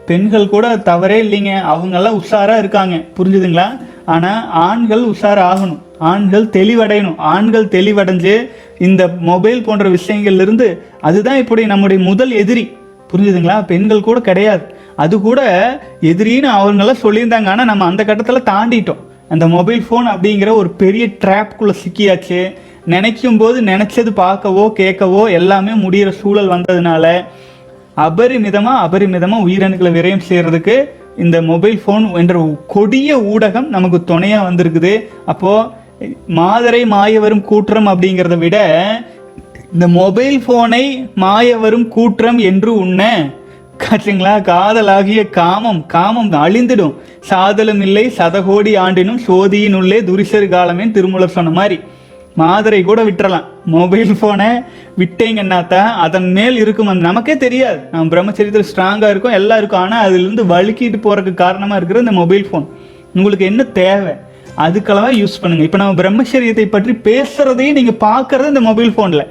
பெண்கள் 0.06 0.48
கூட 0.48 0.76
தவறே 0.76 1.22
இல்லைங்க. 1.22 1.52
அவங்கெல்லாம் 1.72 2.20
உஷாராக 2.22 2.58
இருக்காங்க. 2.58 2.96
புரிஞ்சுதுங்களா? 2.96 3.80
ஆனால் 4.06 4.50
ஆண்கள் 4.50 5.04
உஷார் 5.06 5.42
ஆகணும். 5.50 5.78
ஆண்கள் 5.98 6.46
தெளிவடையணும். 6.46 7.18
ஆண்கள் 7.18 7.66
தெளிவடைஞ்சு 7.66 8.50
இந்த 8.78 9.08
மொபைல் 9.08 9.62
போன்ற 9.62 9.88
விஷயங்கள்லேருந்து 9.88 10.78
அதுதான் 11.00 11.36
இப்படி 11.36 11.66
நம்முடைய 11.66 12.02
முதல் 12.02 12.30
எதிரி. 12.30 12.76
புரிஞ்சுதுங்களா? 13.12 13.66
பெண்கள் 13.66 14.00
கூட 14.00 14.20
கிடையாது. 14.20 14.75
அது 15.02 15.14
கூட 15.26 15.40
எதிரின்னு 16.10 16.48
அவங்களாம் 16.58 17.02
சொல்லியிருந்தாங்க. 17.04 17.48
ஆனால் 17.54 17.70
நம்ம 17.70 17.86
அந்த 17.90 18.02
கட்டத்தில் 18.04 18.48
தாண்டிட்டோம். 18.52 19.02
அந்த 19.34 19.44
மொபைல் 19.56 19.82
ஃபோன் 19.86 20.06
அப்படிங்கிற 20.12 20.50
ஒரு 20.60 20.70
பெரிய 20.82 21.04
ட்ராப்குள்ளே 21.22 21.74
சிக்கியாச்சு. 21.82 22.40
நினைக்கும் 22.94 23.38
போது 23.40 23.58
நினச்சது 23.70 24.10
பார்க்கவோ 24.22 24.64
கேட்கவோ 24.80 25.22
எல்லாமே 25.38 25.72
முடிகிற 25.84 26.10
சூழல் 26.20 26.52
வந்ததுனால 26.54 27.06
அபரிமிதமாக 28.04 28.82
அபரிமிதமாக 28.86 29.46
உயிரணுக்களை 29.48 29.90
விரயம் 29.96 30.26
செய்கிறதுக்கு 30.28 30.76
இந்த 31.24 31.36
மொபைல் 31.50 31.78
ஃபோன் 31.82 32.04
என்ற 32.20 32.34
கொடிய 32.74 33.10
ஊடகம் 33.32 33.68
நமக்கு 33.74 33.98
துணையாக 34.10 34.46
வந்திருக்குது. 34.48 34.92
அப்போது 35.32 35.68
மாதரை 36.38 36.82
மாயவரும் 36.94 37.44
கூற்றம் 37.50 37.88
அப்படிங்கிறத 37.92 38.36
விட 38.44 38.58
இந்த 39.72 39.86
மொபைல் 40.00 40.38
ஃபோனை 40.44 40.84
மாயவரும் 41.24 41.86
கூற்றம் 41.96 42.38
என்று 42.50 42.70
உன்ன 42.82 43.02
காட்டுங்களா 43.82 44.32
காதலாகிய 44.48 45.20
காமம் 45.36 45.80
காமம் 45.94 46.30
அழிந்துடும். 46.44 46.94
சாதலும் 47.30 47.82
இல்லை 47.86 48.04
சதகோடி 48.18 48.72
ஆண்டினும் 48.84 49.20
சோதியினுள்ளே 49.26 49.98
துரிசர் 50.08 50.46
காலமே 50.54 50.84
திருமூலர் 50.96 51.36
சொன்ன 51.36 51.52
மாதிரி. 51.58 51.78
மாதுரை 52.40 52.80
கூட 52.88 53.00
விட்டுறலாம். 53.08 53.46
மொபைல் 53.74 54.12
ஃபோனை 54.18 54.48
விட்டீங்கன்னாத்தான் 55.00 55.90
அதன் 56.04 56.28
மேல் 56.36 56.56
இருக்கும் 56.62 56.90
அந்த 56.92 57.04
நமக்கே 57.08 57.36
தெரியாது. 57.44 57.78
நம்ம 57.92 58.10
பிரம்மச்சரியத்தில் 58.14 58.68
ஸ்ட்ராங்காக 58.70 59.12
இருக்கும் 59.14 59.36
எல்லாம் 59.40 59.60
இருக்கும். 59.60 59.82
ஆனால் 59.84 60.04
அதுலேருந்து 60.06 60.44
வழுக்கிட்டு 60.52 61.00
போகிறதுக்கு 61.06 61.42
காரணமாக 61.44 61.78
இருக்கிற 61.80 62.04
இந்த 62.04 62.14
மொபைல் 62.22 62.46
ஃபோன் 62.48 62.66
உங்களுக்கு 63.18 63.50
என்ன 63.52 63.64
தேவை? 63.80 64.14
அதுக்கெல்லாம் 64.64 65.16
யூஸ் 65.22 65.40
பண்ணுங்கள் 65.40 65.66
இப்போ 65.68 65.78
நம்ம 65.82 65.96
பிரம்மச்சரியத்தை 66.02 66.66
பற்றி 66.76 66.92
பேசுகிறதையும் 67.08 67.78
நீங்கள் 67.78 68.00
பார்க்கறது 68.08 68.52
இந்த 68.52 68.62
மொபைல் 68.70 68.92
ஃபோனில் 68.94 69.24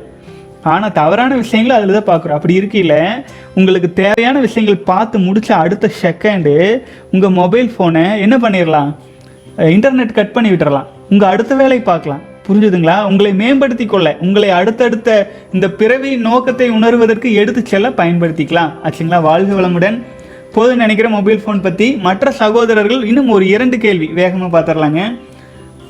ஆனால் 0.73 0.93
தவறான 0.99 1.31
விஷயங்களை 1.41 1.73
அதில் 1.77 1.97
தான் 1.97 2.09
பார்க்குறோம். 2.11 2.37
அப்படி 2.37 2.53
இருக்கையில் 2.59 2.97
உங்களுக்கு 3.59 3.89
தேவையான 4.03 4.37
விஷயங்கள் 4.45 4.85
பார்த்து 4.91 5.25
முடிச்ச 5.27 5.49
அடுத்த 5.63 5.91
செகண்டு 6.01 6.53
உங்கள் 7.15 7.35
மொபைல் 7.41 7.69
ஃபோனை 7.73 8.05
என்ன 8.25 8.37
பண்ணிடலாம் 8.45 8.91
இன்டர்நெட் 9.75 10.17
கட் 10.19 10.33
பண்ணி 10.37 10.49
விட்டுறலாம் 10.53 10.87
உங்கள் 11.11 11.31
அடுத்த 11.33 11.55
வேலை 11.61 11.77
பார்க்கலாம். 11.91 12.23
புரிஞ்சுதுங்களா? 12.47 12.95
உங்களை 13.09 13.29
மேம்படுத்தி 13.41 13.85
கொள்ள 13.91 14.07
உங்களை 14.25 14.49
அடுத்தடுத்த 14.57 15.09
இந்த 15.55 15.67
பிறவி 15.79 16.11
நோக்கத்தை 16.25 16.67
உணர்வதற்கு 16.77 17.29
எடுத்து 17.41 17.61
செல்ல 17.71 17.89
பயன்படுத்திக்கலாம். 17.99 18.73
ஆச்சுங்களா? 18.85 19.19
வாழ்க 19.29 19.53
வளமுடன். 19.59 19.97
பொது 20.55 20.73
நினைக்கிற 20.81 21.07
மொபைல் 21.15 21.41
ஃபோன் 21.43 21.63
பற்றி 21.63 21.87
மற்ற 22.07 22.31
சகோதரர்கள் 22.41 23.01
இன்னும் 23.11 23.31
ஒரு 23.35 23.45
இரண்டு 23.55 23.77
கேள்வி 23.85 24.07
வேகமாக 24.19 24.49
பார்த்துடலாங்க 24.55 25.01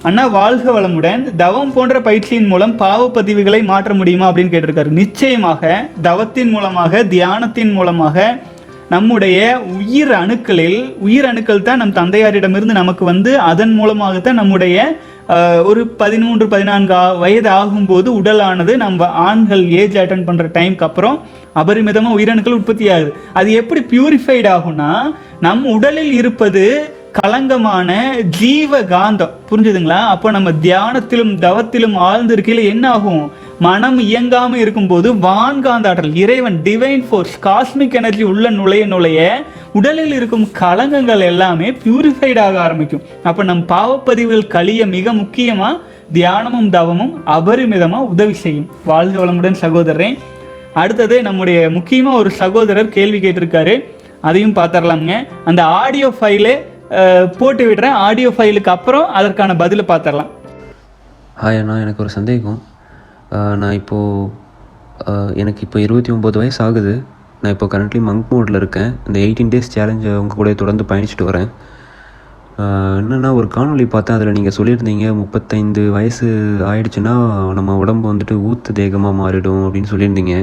அண்ணா 0.07 0.23
வாழ்க 0.33 0.65
வளமுடன். 0.73 1.21
தவம் 1.41 1.71
போன்ற 1.75 1.99
பயிற்சியின் 2.07 2.49
மூலம் 2.49 2.73
பாவப்பதிவுகளை 2.81 3.59
மாற்ற 3.69 3.93
முடியுமா 3.99 4.25
அப்படின்னு 4.29 4.51
கேட்டிருக்காரு. 4.53 4.89
நிச்சயமாக 4.99 5.61
தவத்தின் 6.07 6.51
மூலமாக 6.55 7.01
தியானத்தின் 7.13 7.71
மூலமாக 7.77 8.25
நம்முடைய 8.93 9.37
உயிர் 9.77 10.11
அணுக்களில் 10.21 10.79
உயிர் 11.05 11.27
அணுக்கள் 11.29 11.63
தான் 11.67 11.81
நம் 11.81 11.95
தந்தையாரிடமிருந்து 11.99 12.75
நமக்கு 12.79 13.03
வந்து 13.05 13.31
அதன் 13.51 13.73
மூலமாகத்தான் 13.79 14.39
நம்முடைய 14.41 14.83
ஒரு 15.69 15.83
பதிமூன்று 16.01 16.45
பதினான்கு 16.47 16.97
வயது 17.23 17.49
ஆகும்போது 17.59 18.09
உடலானது 18.19 18.75
நம்ம 18.83 19.07
ஆண்கள் 19.27 19.63
ஏஜ் 19.81 19.97
அட்டன் 20.01 20.27
பண்ணுற 20.27 20.45
டைம்க்கு 20.57 20.85
அப்புறம் 20.89 21.17
அபரிமிதமாக 21.61 22.17
உயிரணுக்கள் 22.17 22.57
உற்பத்தி 22.59 22.87
ஆகுது 22.89 23.13
அது 23.33 23.49
எப்படி 23.61 23.83
பியூரிஃபைட் 23.93 24.49
ஆகும்னா 24.55 24.91
நம் 25.39 25.65
உடலில் 25.75 26.13
இருப்பது 26.13 26.65
களங்கமான 27.17 27.89
ஜீவ 28.37 28.79
காந்தம் 28.91 29.35
புரிஞ்சுதுங்களா? 29.49 29.99
அப்போ 30.13 30.27
நம்ம 30.35 30.49
தியானத்திலும் 30.63 31.31
தவத்திலும் 31.43 31.95
ஆழ்ந்திருக்கையில் 32.07 32.69
என்ன 32.71 32.85
ஆகும் 32.95 33.21
மனம் 33.65 33.99
இயங்காமல் 34.05 34.61
இருக்கும்போது 34.63 35.07
வான்காந்த 35.25 35.89
ஆற்றல் 35.91 36.17
இறைவன் 36.23 36.57
டிவைன் 36.63 37.05
ஃபோர்ஸ் 37.09 37.37
காஸ்மிக் 37.43 37.95
எனர்ஜி 37.99 38.25
உள்ள 38.31 38.49
நுழைய 38.49 38.85
நுழைய 38.93 39.19
உடலில் 39.73 40.13
இருக்கும் 40.17 40.45
களங்கங்கள் 40.59 41.23
எல்லாமே 41.29 41.69
பியூரிஃபைடாக 41.83 42.59
ஆரம்பிக்கும். 42.65 43.05
அப்போ 43.23 43.43
நம் 43.43 43.63
பாவப்பதிவுகள் 43.73 44.51
கழிய 44.57 44.81
மிக 44.85 45.13
முக்கியமாக 45.21 45.81
தியானமும் 46.13 46.69
தவமும் 46.69 47.15
அபரிமிதமாக 47.37 48.11
உதவி 48.13 48.37
செய்யும். 48.43 48.69
வாழ்க 48.91 49.25
வளமுடன் 49.25 49.61
சகோதரரே. 49.65 50.11
அடுத்தது 50.73 51.17
நம்முடைய 51.21 51.59
முக்கியமாக 51.69 52.17
ஒரு 52.17 52.31
சகோதரர் 52.43 52.95
கேள்வி 52.99 53.19
கேட்டிருக்காரு. 53.19 53.75
அதையும் 54.21 54.55
பார்த்துடலாமுங்க. 54.55 55.17
அந்த 55.45 55.61
ஆடியோ 55.81 56.07
ஃபைலே 56.19 56.55
போட்டு 57.39 57.63
விடுறேன். 57.69 57.95
ஆடியோ 58.07 58.29
ஃபைலுக்கு 58.37 58.71
அப்புறம் 58.77 59.05
அதற்கான 59.19 59.55
பதிலை 59.61 59.85
பார்த்துடலாம். 59.91 60.31
ஹாய் 61.41 61.59
அண்ணா 61.61 61.75
எனக்கு 61.83 62.03
ஒரு 62.03 62.11
சந்தேகம். 62.17 62.59
நான் 63.61 63.77
இப்போது 63.81 65.33
எனக்கு 65.41 65.61
இப்போ 65.65 65.77
இருபத்தி 65.85 66.11
ஒம்பது 66.15 66.37
வயசு 66.41 66.59
ஆகுது. 66.65 66.93
நான் 67.41 67.53
இப்போ 67.55 67.67
கரண்ட்லி 67.71 67.99
மங்க் 68.09 68.29
மோடில் 68.33 68.59
இருக்கேன். 68.59 68.91
இந்த 69.07 69.17
எயிட்டீன் 69.25 69.51
டேஸ் 69.53 69.73
சேலஞ்சை 69.73 70.11
உங்கள் 70.21 70.39
கூட 70.41 70.53
தொடர்ந்து 70.61 70.85
பயணிச்சுட்டு 70.91 71.29
வரேன். 71.29 71.49
என்னென்னா 72.99 73.29
ஒரு 73.39 73.47
காணொலி 73.55 73.85
பார்த்தேன். 73.95 74.17
அதில் 74.17 74.37
நீங்கள் 74.37 74.55
சொல்லியிருந்தீங்க 74.57 75.07
முப்பத்தைந்து 75.21 75.81
வயசு 75.97 76.27
ஆயிடுச்சுன்னா 76.69 77.15
நம்ம 77.57 77.75
உடம்பு 77.81 78.05
வந்துட்டு 78.11 78.37
ஊத்து 78.49 78.77
தேகமாக 78.79 79.13
மாறிடும் 79.21 79.65
அப்படின்னு 79.65 79.91
சொல்லியிருந்தீங்க. 79.93 80.35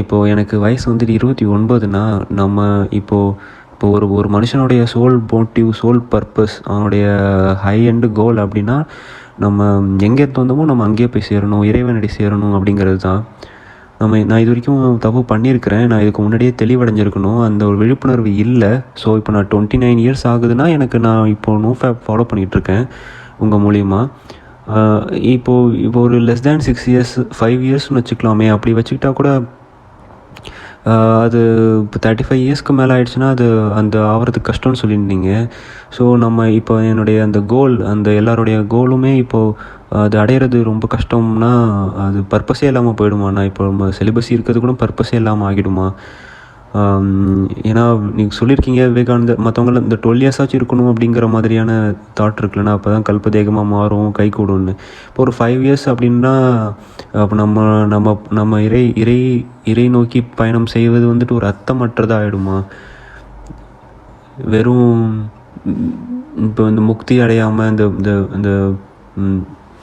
இப்போது 0.00 0.30
எனக்கு 0.32 0.56
வயசு 0.64 0.86
வந்துட்டு 0.92 1.14
இருபத்தி 1.18 1.44
ஒன்பதுனா 1.56 2.02
நம்ம 2.40 2.66
இப்போது 3.00 3.34
இப்போ 3.78 3.88
ஒரு 3.96 4.06
ஒரு 4.18 4.28
மனுஷனுடைய 4.34 4.82
சோல் 4.92 5.16
மோட்டிவ் 5.32 5.68
சோல் 5.80 6.00
பர்பஸ் 6.12 6.54
அவனுடைய 6.70 7.04
ஹை 7.64 7.74
எண்டு 7.90 8.06
கோல் 8.16 8.38
அப்படின்னா 8.44 8.76
நம்ம 9.44 9.66
எங்கே 10.06 10.24
தோந்தமோ 10.36 10.62
நம்ம 10.70 10.82
அங்கேயே 10.86 11.08
போய் 11.14 11.24
சேரணும் 11.28 11.62
இறைவனடி 11.68 12.08
சேரணும் 12.16 12.54
அப்படிங்கிறது 12.58 12.98
தான். 13.04 13.20
நம்ம 14.00 14.18
நான் 14.30 14.40
இது 14.44 14.50
வரைக்கும் 14.52 14.80
தப்பு 15.04 15.20
பண்ணியிருக்கிறேன். 15.32 15.84
நான் 15.90 16.02
இதுக்கு 16.04 16.22
முன்னாடியே 16.24 16.52
தெளிவடைஞ்சிருக்கணும். 16.62 17.38
அந்த 17.48 17.62
ஒரு 17.70 17.76
விழிப்புணர்வு 17.82 18.32
இல்லை. 18.44 18.72
ஸோ 19.02 19.14
இப்போ 19.20 19.34
நான் 19.36 19.48
டுவெண்ட்டி 19.52 19.80
நைன் 19.84 20.00
இயர்ஸ் 20.06 20.26
ஆகுதுன்னா 20.32 20.66
எனக்கு 20.76 21.00
நான் 21.06 21.30
இப்போ 21.34 21.54
நோ 21.66 21.72
ஃபேப் 21.82 22.02
ஃபாலோ 22.08 22.26
பண்ணிகிட்ருக்கேன் 22.32 22.84
உங்கள் 23.44 23.62
மூலியமாக 23.66 25.06
இப்போது 25.34 25.78
இப்போ 25.86 26.02
ஒரு 26.08 26.18
less 26.28 26.44
than 26.48 26.66
six 26.68 26.88
years 26.94 27.14
five 27.38 27.62
இயர்ஸ்னு 27.68 28.00
வச்சுக்கலாமே. 28.00 28.48
அப்படி 28.56 28.74
வச்சுக்கிட்டா 28.80 29.12
கூட 29.20 29.30
அது 31.24 31.40
இப்போ 31.84 31.98
தேர்ட்டி 32.04 32.24
ஃபைவ் 32.26 32.42
இயர்ஸ்க்கு 32.44 32.72
மேலே 32.78 32.92
ஆயிடுச்சுன்னா 32.96 33.28
அது 33.34 33.46
அந்த 33.80 33.96
ஆகிறதுக்கு 34.12 34.50
கஷ்டம்னு 34.50 34.80
சொல்லியிருந்தீங்க. 34.82 35.30
ஸோ 35.96 36.02
நம்ம 36.24 36.46
இப்போ 36.58 36.74
என்னுடைய 36.90 37.18
அந்த 37.26 37.40
கோல் 37.52 37.74
அந்த 37.92 38.08
எல்லாருடைய 38.20 38.58
கோலுமே 38.74 39.12
இப்போது 39.24 39.54
அது 40.04 40.16
அடையிறது 40.22 40.58
ரொம்ப 40.70 40.86
கஷ்டம்னா 40.96 41.52
அது 42.06 42.20
பர்பஸே 42.32 42.66
இல்லாமல் 42.70 42.98
போயிடுமாண்ணா. 43.00 43.44
இப்போ 43.50 43.62
நம்ம 43.70 43.90
சிலிபஸ் 43.98 44.32
இருக்கிறது 44.36 44.62
கூட 44.64 44.74
பர்பஸே 44.84 45.16
இல்லாமல் 45.20 45.48
ஆகிடுமா? 45.50 45.86
ஏன்னா 47.68 47.82
நீங்கள் 48.14 48.36
சொல்லியிருக்கீங்க 48.38 48.80
விவேகானந்த 48.88 49.34
மற்றவங்கள 49.38 49.80
இந்த 49.80 49.96
டுவெல் 50.02 50.20
இயர்ஸாச்சும் 50.20 50.58
இருக்கணும் 50.60 50.90
அப்படிங்கிற 50.92 51.26
மாதிரியான 51.28 51.70
தாட் 52.14 52.40
இருக்குல்லனா 52.40 52.70
அப்போ 52.70 52.90
தான் 52.90 53.06
கல்பதேகமாக 53.08 53.66
மாறும் 53.66 54.10
கை 54.12 54.28
கூடும்னு. 54.28 54.74
இப்போ 55.08 55.22
ஒரு 55.22 55.32
ஃபைவ் 55.38 55.60
இயர்ஸ் 55.64 55.86
அப்படின்னா 55.88 56.32
அப்போ 57.12 57.36
நம்ம 57.36 57.86
நம்ம 57.86 58.16
நம்ம 58.30 58.60
இறை 58.60 58.82
இறை 58.96 59.18
இறை 59.64 59.86
நோக்கி 59.88 60.20
பயணம் 60.36 60.66
செய்வது 60.66 61.06
வந்துட்டு 61.12 61.34
ஒரு 61.34 61.46
அர்த்தமற்றதாக 61.46 62.20
ஆகிடுமா 62.20 62.58
வெறும் 64.46 64.92
இப்போ 66.36 66.68
இந்த 66.68 66.80
முக்தி 66.80 67.14
அடையாமல் 67.20 67.68
இந்த 67.68 67.84
இந்த 67.96 68.10
இந்த 68.36 68.50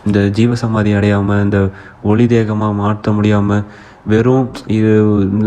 இந்த 0.05 0.19
ஜீவசமாதி 0.29 0.91
அடையாமல் 0.93 1.43
இந்த 1.43 1.59
ஒளி 2.03 2.25
தேகமாக 2.25 2.73
மாற்ற 2.73 3.11
முடியாமல் 3.11 3.63
வெறும் 4.11 4.47
இது 4.77 4.89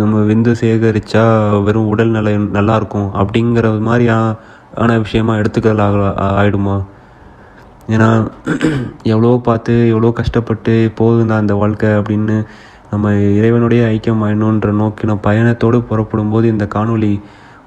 நம்ம 0.00 0.20
விந்து 0.28 0.52
சேகரித்தா 0.60 1.24
வெறும் 1.66 1.90
உடல் 1.92 2.14
நல 2.16 2.30
நல்லாயிருக்கும் 2.56 3.08
அப்படிங்கிற 3.20 3.68
மாதிரி 3.88 4.06
ஆன 4.82 4.96
விஷயமா 5.04 5.34
எடுத்துக்கல 5.40 5.84
ஆகிடுமா 6.38 6.76
ஏன்னா 7.94 8.08
எவ்வளோ 9.12 9.30
பார்த்து 9.48 9.74
எவ்வளோ 9.92 10.10
கஷ்டப்பட்டு 10.20 10.72
போதும் 11.00 11.30
தான் 11.30 11.42
அந்த 11.42 11.54
வாழ்க்கை 11.60 11.90
அப்படின்னு 12.00 12.36
நம்ம 12.92 13.12
இறைவனுடைய 13.38 13.82
ஐக்கியம் 13.94 14.24
ஆயிடணுன்ற 14.26 14.70
நோக்கின 14.80 15.16
பயணத்தோடு 15.26 15.78
புறப்படும் 15.90 16.32
போது 16.34 16.46
இந்த 16.54 16.66
காணொளி 16.74 17.12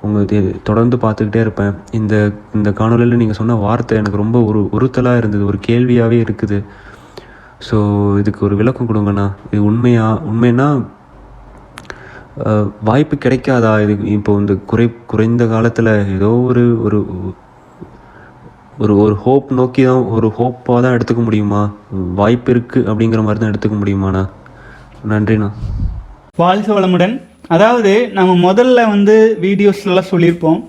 உங்களுக்கு 0.06 0.40
தொடர்ந்து 0.68 0.96
பார்த்துக்கிட்டே 0.98 1.42
இருப்பேன். 1.46 1.74
இந்த 2.00 2.14
இந்த 2.58 2.70
காணொலியில் 2.80 3.20
நீங்கள் 3.22 3.40
சொன்ன 3.40 3.58
வார்த்தை 3.66 3.98
எனக்கு 4.02 4.22
ரொம்ப 4.24 4.38
ஒரு 4.50 4.62
உறுத்தலாக 4.78 5.22
இருந்தது 5.22 5.44
ஒரு 5.52 5.60
கேள்வியாகவே 5.68 6.18
இருக்குது. 6.26 6.58
ஸோ 7.68 7.78
இதுக்கு 8.22 8.42
ஒரு 8.48 8.56
விளக்கம் 8.60 8.90
கொடுங்கண்ணா. 8.90 9.28
இது 9.52 9.62
உண்மையா 9.70 10.08
உண்மைன்னா 10.32 10.68
வாய்ப்பு 12.90 13.16
கிடைக்காதா? 13.24 13.72
இது 13.84 13.94
இப்போ 14.18 14.32
இந்த 14.42 14.54
குறை 14.72 14.86
குறைந்த 15.12 15.44
காலத்தில் 15.54 15.92
ஏதோ 16.18 16.30
ஒரு 16.50 16.64
ஒரு 16.86 17.00
ஒரு 18.84 18.94
ஒரு 19.04 19.16
ஹோப் 19.24 19.50
நோக்கி 19.58 19.82
தான் 19.88 20.06
ஒரு 20.16 20.28
ஹோப்பாக 20.38 20.80
தான் 20.84 20.96
எடுத்துக்க 20.98 21.22
முடியுமா? 21.26 21.62
வாய்ப்பு 22.20 22.50
இருக்குது 22.54 22.88
அப்படிங்கிற 22.90 23.22
மாதிரி 23.26 23.42
தான் 23.42 23.52
எடுத்துக்க 23.52 23.76
முடியுமாண்ணா? 23.82 24.24
நன்றிண்ணா. 25.12 25.50
வாழ்க 26.44 26.70
வளமுடன். 26.78 27.16
அதாவது 27.56 27.92
நம்ம 28.18 28.32
முதல்ல 28.48 28.88
வந்து 28.94 29.16
வீடியோஸ்லாம் 29.46 30.12
சொல்லியிருப்போம். 30.14 30.60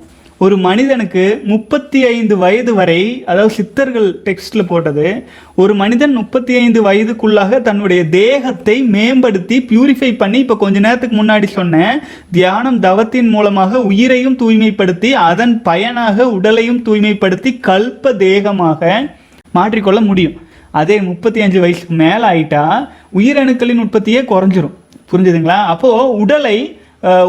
ஒரு 0.45 0.57
மனிதனுக்கு 0.67 1.25
முப்பத்தி 1.51 1.99
ஐந்து 2.13 2.35
வயது 2.37 2.73
வரை 2.75 3.01
அதாவது 3.31 3.55
சித்தர்கள் 3.57 4.09
டெக்ஸ்டில் 4.27 4.69
போட்டது 4.71 5.07
ஒரு 5.55 5.73
மனிதன் 5.75 6.15
முப்பத்தி 6.15 6.53
ஐந்து 6.55 6.81
வயதுக்குள்ளாக 6.83 7.61
தன்னுடைய 7.63 8.01
தேகத்தை 8.09 8.77
மேம்படுத்தி 8.95 9.57
பியூரிஃபை 9.71 10.11
பண்ணி 10.17 10.39
இப்போ 10.39 10.57
கொஞ்ச 10.57 10.81
நேரத்துக்கு 10.81 11.17
முன்னாடி 11.23 11.49
சொன்னேன் 11.59 12.01
தியானம் 12.31 12.81
தவத்தின் 12.81 13.29
மூலமாக 13.29 13.83
உயிரையும் 13.91 14.39
தூய்மைப்படுத்தி 14.43 15.13
அதன் 15.29 15.55
பயனாக 15.63 16.29
உடலையும் 16.31 16.83
தூய்மைப்படுத்தி 16.89 17.53
கல்ப 17.69 18.15
தேகமாக 18.25 18.93
மாற்றிக்கொள்ள 19.55 20.01
முடியும். 20.11 20.37
அதே 20.81 21.01
முப்பத்தி 21.01 21.41
அஞ்சு 21.41 21.59
வயசுக்கு 21.61 21.95
மேலே 21.95 22.25
ஆயிட்டா 22.33 22.63
உயிரணுக்களின் 23.19 23.83
உற்பத்தியே 23.87 24.21
குறைஞ்சிரும். 24.21 24.77
புரிஞ்சுதுங்களா? 25.11 25.59
அப்போது 25.73 26.13
உடலை 26.23 26.59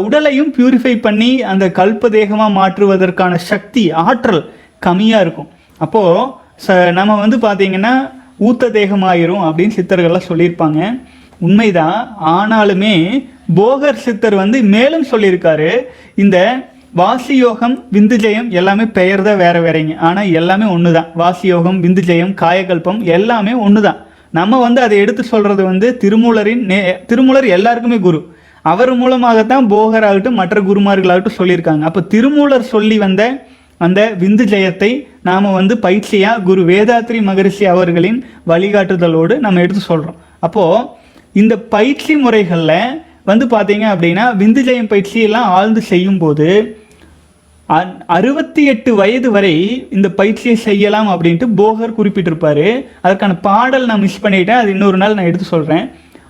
உடலையும் 0.06 0.50
பியூரிஃபை 0.56 0.94
பண்ணி 1.06 1.30
அந்த 1.52 1.64
கல்பதேகமாக 1.78 2.56
மாற்றுவதற்கான 2.58 3.34
சக்தி 3.50 3.84
ஆற்றல் 4.04 4.42
கம்மியாக 4.86 5.24
இருக்கும். 5.24 5.48
அப்போது 5.84 6.28
ச 6.64 6.76
நம்ம 6.98 7.12
வந்து 7.22 7.36
பார்த்தீங்கன்னா 7.46 7.94
ஊத்த 8.48 8.70
தேகமாயிரும் 8.76 9.44
அப்படின்னு 9.46 9.76
சித்தர்கள்லாம் 9.78 10.28
சொல்லியிருப்பாங்க. 10.30 10.80
உண்மைதான். 11.46 11.98
ஆனாலுமே 12.36 12.94
போகர் 13.58 14.02
சித்தர் 14.04 14.36
வந்து 14.42 14.58
மேலும் 14.74 15.10
சொல்லியிருக்காரு. 15.12 15.70
இந்த 16.22 16.36
வாசியோகம் 17.00 17.76
விந்துஜெயம் 17.94 18.48
எல்லாமே 18.58 18.84
பெயர் 18.98 19.22
தான் 19.28 19.40
வேற 19.44 19.56
வேறங்க. 19.64 19.94
ஆனால் 20.08 20.30
எல்லாமே 20.40 20.66
ஒன்று 20.74 20.90
தான் 20.98 21.08
வாசியோகம் 21.22 21.78
விந்துஜெயம் 21.84 22.34
காயகல்பம் 22.42 23.00
எல்லாமே 23.16 23.54
ஒன்று 23.66 23.80
தான் 23.86 23.98
நம்ம 24.38 24.58
வந்து 24.66 24.80
அதை 24.84 24.96
எடுத்து 25.04 25.22
சொல்கிறது 25.32 25.62
வந்து 25.70 25.88
திருமூலரின் 26.02 26.62
நே 26.70 26.78
திருமூலர் 27.10 27.46
எல்லாருக்குமே 27.56 27.98
குரு. 28.06 28.20
அவர் 28.70 28.92
மூலமாகத்தான் 29.00 29.66
போகர் 29.72 30.06
ஆகட்டும் 30.08 30.38
மற்ற 30.40 30.60
குருமார்களாகட்டும் 30.68 31.38
சொல்லியிருக்காங்க. 31.40 31.84
அப்போ 31.88 32.00
திருமூலர் 32.12 32.70
சொல்லி 32.74 32.98
வந்த 33.04 33.22
அந்த 33.84 34.00
விந்து 34.20 34.44
ஜெயத்தை 34.52 34.90
நாம் 35.28 35.56
வந்து 35.58 35.74
பயிற்சியாக 35.86 36.42
குரு 36.48 36.62
வேதாத்ரி 36.70 37.18
மகரிஷி 37.28 37.64
அவர்களின் 37.72 38.18
வழிகாட்டுதலோடு 38.50 39.34
நம்ம 39.44 39.62
எடுத்து 39.64 39.82
சொல்கிறோம் 39.90 40.18
அப்போது 40.46 40.86
இந்த 41.42 41.54
பயிற்சி 41.74 42.14
முறைகளில் 42.24 42.78
வந்து 43.30 43.44
பார்த்தீங்க 43.54 43.84
அப்படின்னா 43.94 44.24
விந்து 44.42 44.62
ஜெயம் 44.68 44.90
பயிற்சியெல்லாம் 44.92 45.50
ஆழ்ந்து 45.58 45.82
செய்யும்போது 45.90 46.48
அறுபத்தி 48.16 48.62
எட்டு 48.72 48.90
வயது 49.00 49.28
வரை 49.36 49.54
இந்த 49.96 50.08
பயிற்சியை 50.18 50.56
செய்யலாம் 50.64 51.08
அப்படின்ட்டு 51.12 51.46
போகர் 51.60 51.96
குறிப்பிட்டிருப்பாரு. 51.98 52.66
அதற்கான 53.04 53.36
பாடல் 53.46 53.86
நான் 53.90 54.02
மிஸ் 54.06 54.24
பண்ணிட்டேன். 54.24 54.60
அது 54.62 54.72
இன்னொரு 54.74 54.98
நாள் 55.02 55.16
நான் 55.18 55.30
எடுத்து 55.30 55.46
சொல்கிறேன் 55.54 55.86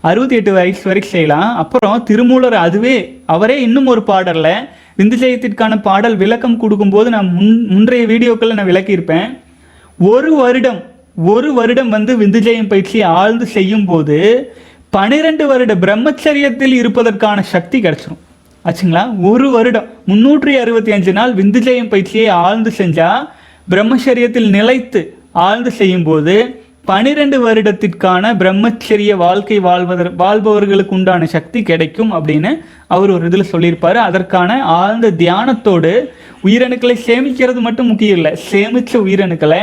அறுபத்தி 0.08 0.36
எட்டு 0.38 0.52
வயசு 0.56 0.84
வரைக்கும் 0.88 1.14
செய்யலாம். 1.14 1.50
அப்புறம் 1.62 2.02
திருமூலர் 2.08 2.56
அதுவே 2.66 2.96
அவரே 3.34 3.56
இன்னும் 3.66 3.88
ஒரு 3.92 4.02
பாடலில் 4.10 4.66
விந்து 4.98 5.16
ஜெயத்திற்கான 5.20 5.74
பாடல் 5.86 6.16
விளக்கம் 6.22 6.58
கொடுக்கும்போது 6.62 7.08
நான் 7.14 7.28
முன் 7.36 7.54
முன்றைய 7.74 8.02
வீடியோக்களில் 8.10 8.58
நான் 8.58 8.70
விளக்கியிருப்பேன். 8.72 9.28
ஒரு 9.98 10.30
வருடம் 10.42 10.80
ஒரு 11.30 11.48
வருடம் 11.58 11.90
வந்து 11.96 12.12
விந்துஜெயம் 12.22 12.70
பயிற்சியை 12.72 13.06
ஆழ்ந்து 13.20 13.46
செய்யும் 13.56 13.86
போது 13.90 14.18
பனிரெண்டு 14.96 15.44
வருட 15.50 15.72
பிரம்மச்சரியத்தில் 15.84 16.74
இருப்பதற்கான 16.80 17.38
சக்தி 17.54 17.78
கிடைச்சிடும் 17.84 18.20
ஆச்சுங்களா? 18.64 19.04
ஒரு 19.30 19.46
வருடம் 19.54 19.88
முன்னூற்றி 20.10 20.52
அறுபத்தி 20.62 20.92
அஞ்சு 20.96 21.12
நாள் 21.18 21.32
விந்துஜெயம் 21.40 21.90
பயிற்சியை 21.92 22.28
ஆழ்ந்து 22.44 22.70
செஞ்சால் 22.80 23.24
பிரம்மச்சரியத்தில் 23.72 24.48
நிலைத்து 24.56 25.02
ஆழ்ந்து 25.46 25.70
செய்யும் 25.80 26.06
போது 26.08 26.34
பனிரெண்டு 26.88 27.37
வருடத்திற்கான 27.44 28.31
பிரம்மச்சரிய 28.40 29.12
வாழ்க்கை 29.23 29.57
வாழ்வதற் 29.66 30.11
வாழ்பவர்களுக்கு 30.23 30.94
உண்டான 30.97 31.27
சக்தி 31.35 31.61
கிடைக்கும் 31.70 32.11
அப்படின்னு 32.16 32.51
அவர் 32.94 33.12
ஒரு 33.14 33.25
இதில் 33.31 33.51
சொல்லியிருப்பார். 33.53 33.99
அதற்கான 34.09 34.51
ஆழ்ந்த 34.79 35.11
தியானத்தோடு 35.23 35.92
உயிரணுக்களை 36.47 36.97
சேமிக்கிறது 37.07 37.61
மட்டும் 37.66 37.88
முக்கியம் 37.90 38.18
இல்லை. 38.20 38.33
சேமித்த 38.51 39.01
உயிரணுக்களை 39.07 39.61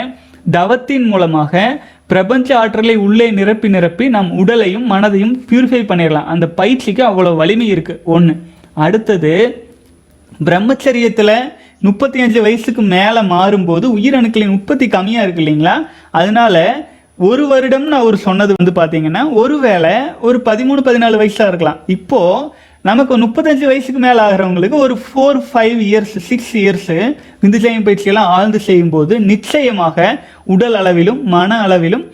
தவத்தின் 0.57 1.07
மூலமாக 1.11 1.63
பிரபஞ்ச 2.11 2.49
ஆற்றலை 2.59 2.95
உள்ளே 3.05 3.27
நிரப்பி 3.39 3.69
நிரப்பி 3.75 4.05
நம் 4.15 4.31
உடலையும் 4.43 4.87
மனதையும் 4.93 5.35
பியூரிஃபை 5.49 5.81
பண்ணிடலாம். 5.91 6.29
அந்த 6.33 6.45
பயிற்சிக்கு 6.59 7.03
அவ்வளோ 7.09 7.33
வலிமை 7.41 7.67
இருக்குது 7.73 8.01
ஒன்று 8.15 8.33
அடுத்தது 8.85 9.33
பிரம்மச்சரியத்தில் 10.47 11.37
முப்பத்தி 11.87 12.19
அஞ்சு 12.23 12.39
வயசுக்கு 12.45 12.81
மேலே 12.95 13.21
மாறும்போது 13.33 13.85
உயிரணுக்களின் 13.97 14.55
உற்பத்தி 14.55 14.85
கம்மியாக 14.95 15.25
இருக்கு 15.25 15.43
இல்லைங்களா? 15.43 15.75
அதனால 16.19 16.57
ஒரு 17.17 17.43
வருடம்னு 17.51 17.97
அவர் 18.01 18.17
சொன்னது 18.17 18.53
வந்து 18.57 18.73
பார்த்தீங்கன்னா 18.81 19.33
ஒருவேளை 19.33 19.91
ஒரு 20.19 20.41
பதிமூணு 20.45 20.81
பதினாலு 20.87 21.17
வயசாக 21.21 21.47
இருக்கலாம். 21.47 21.79
இப்போது 21.87 22.47
நமக்கு 22.81 23.17
முப்பத்தஞ்சு 23.17 23.65
வயசுக்கு 23.71 23.99
மேலே 23.99 24.19
ஆகிறவங்களுக்கு 24.19 24.77
ஒரு 24.85 24.99
four 25.03 25.39
five 25.49 25.79
years 25.89 26.15
six 26.29 26.55
years 26.57 27.15
விந்துஜயம் 27.41 27.83
பயிற்சியெல்லாம் 27.83 28.31
ஆழ்ந்து 28.37 28.59
செய்யும்போது 28.59 29.19
நிச்சயமாக 29.19 30.19
உடல் 30.45 30.73
அளவிலும் 30.73 31.23
மன 31.23 31.59
அளவிலும் 31.61 32.11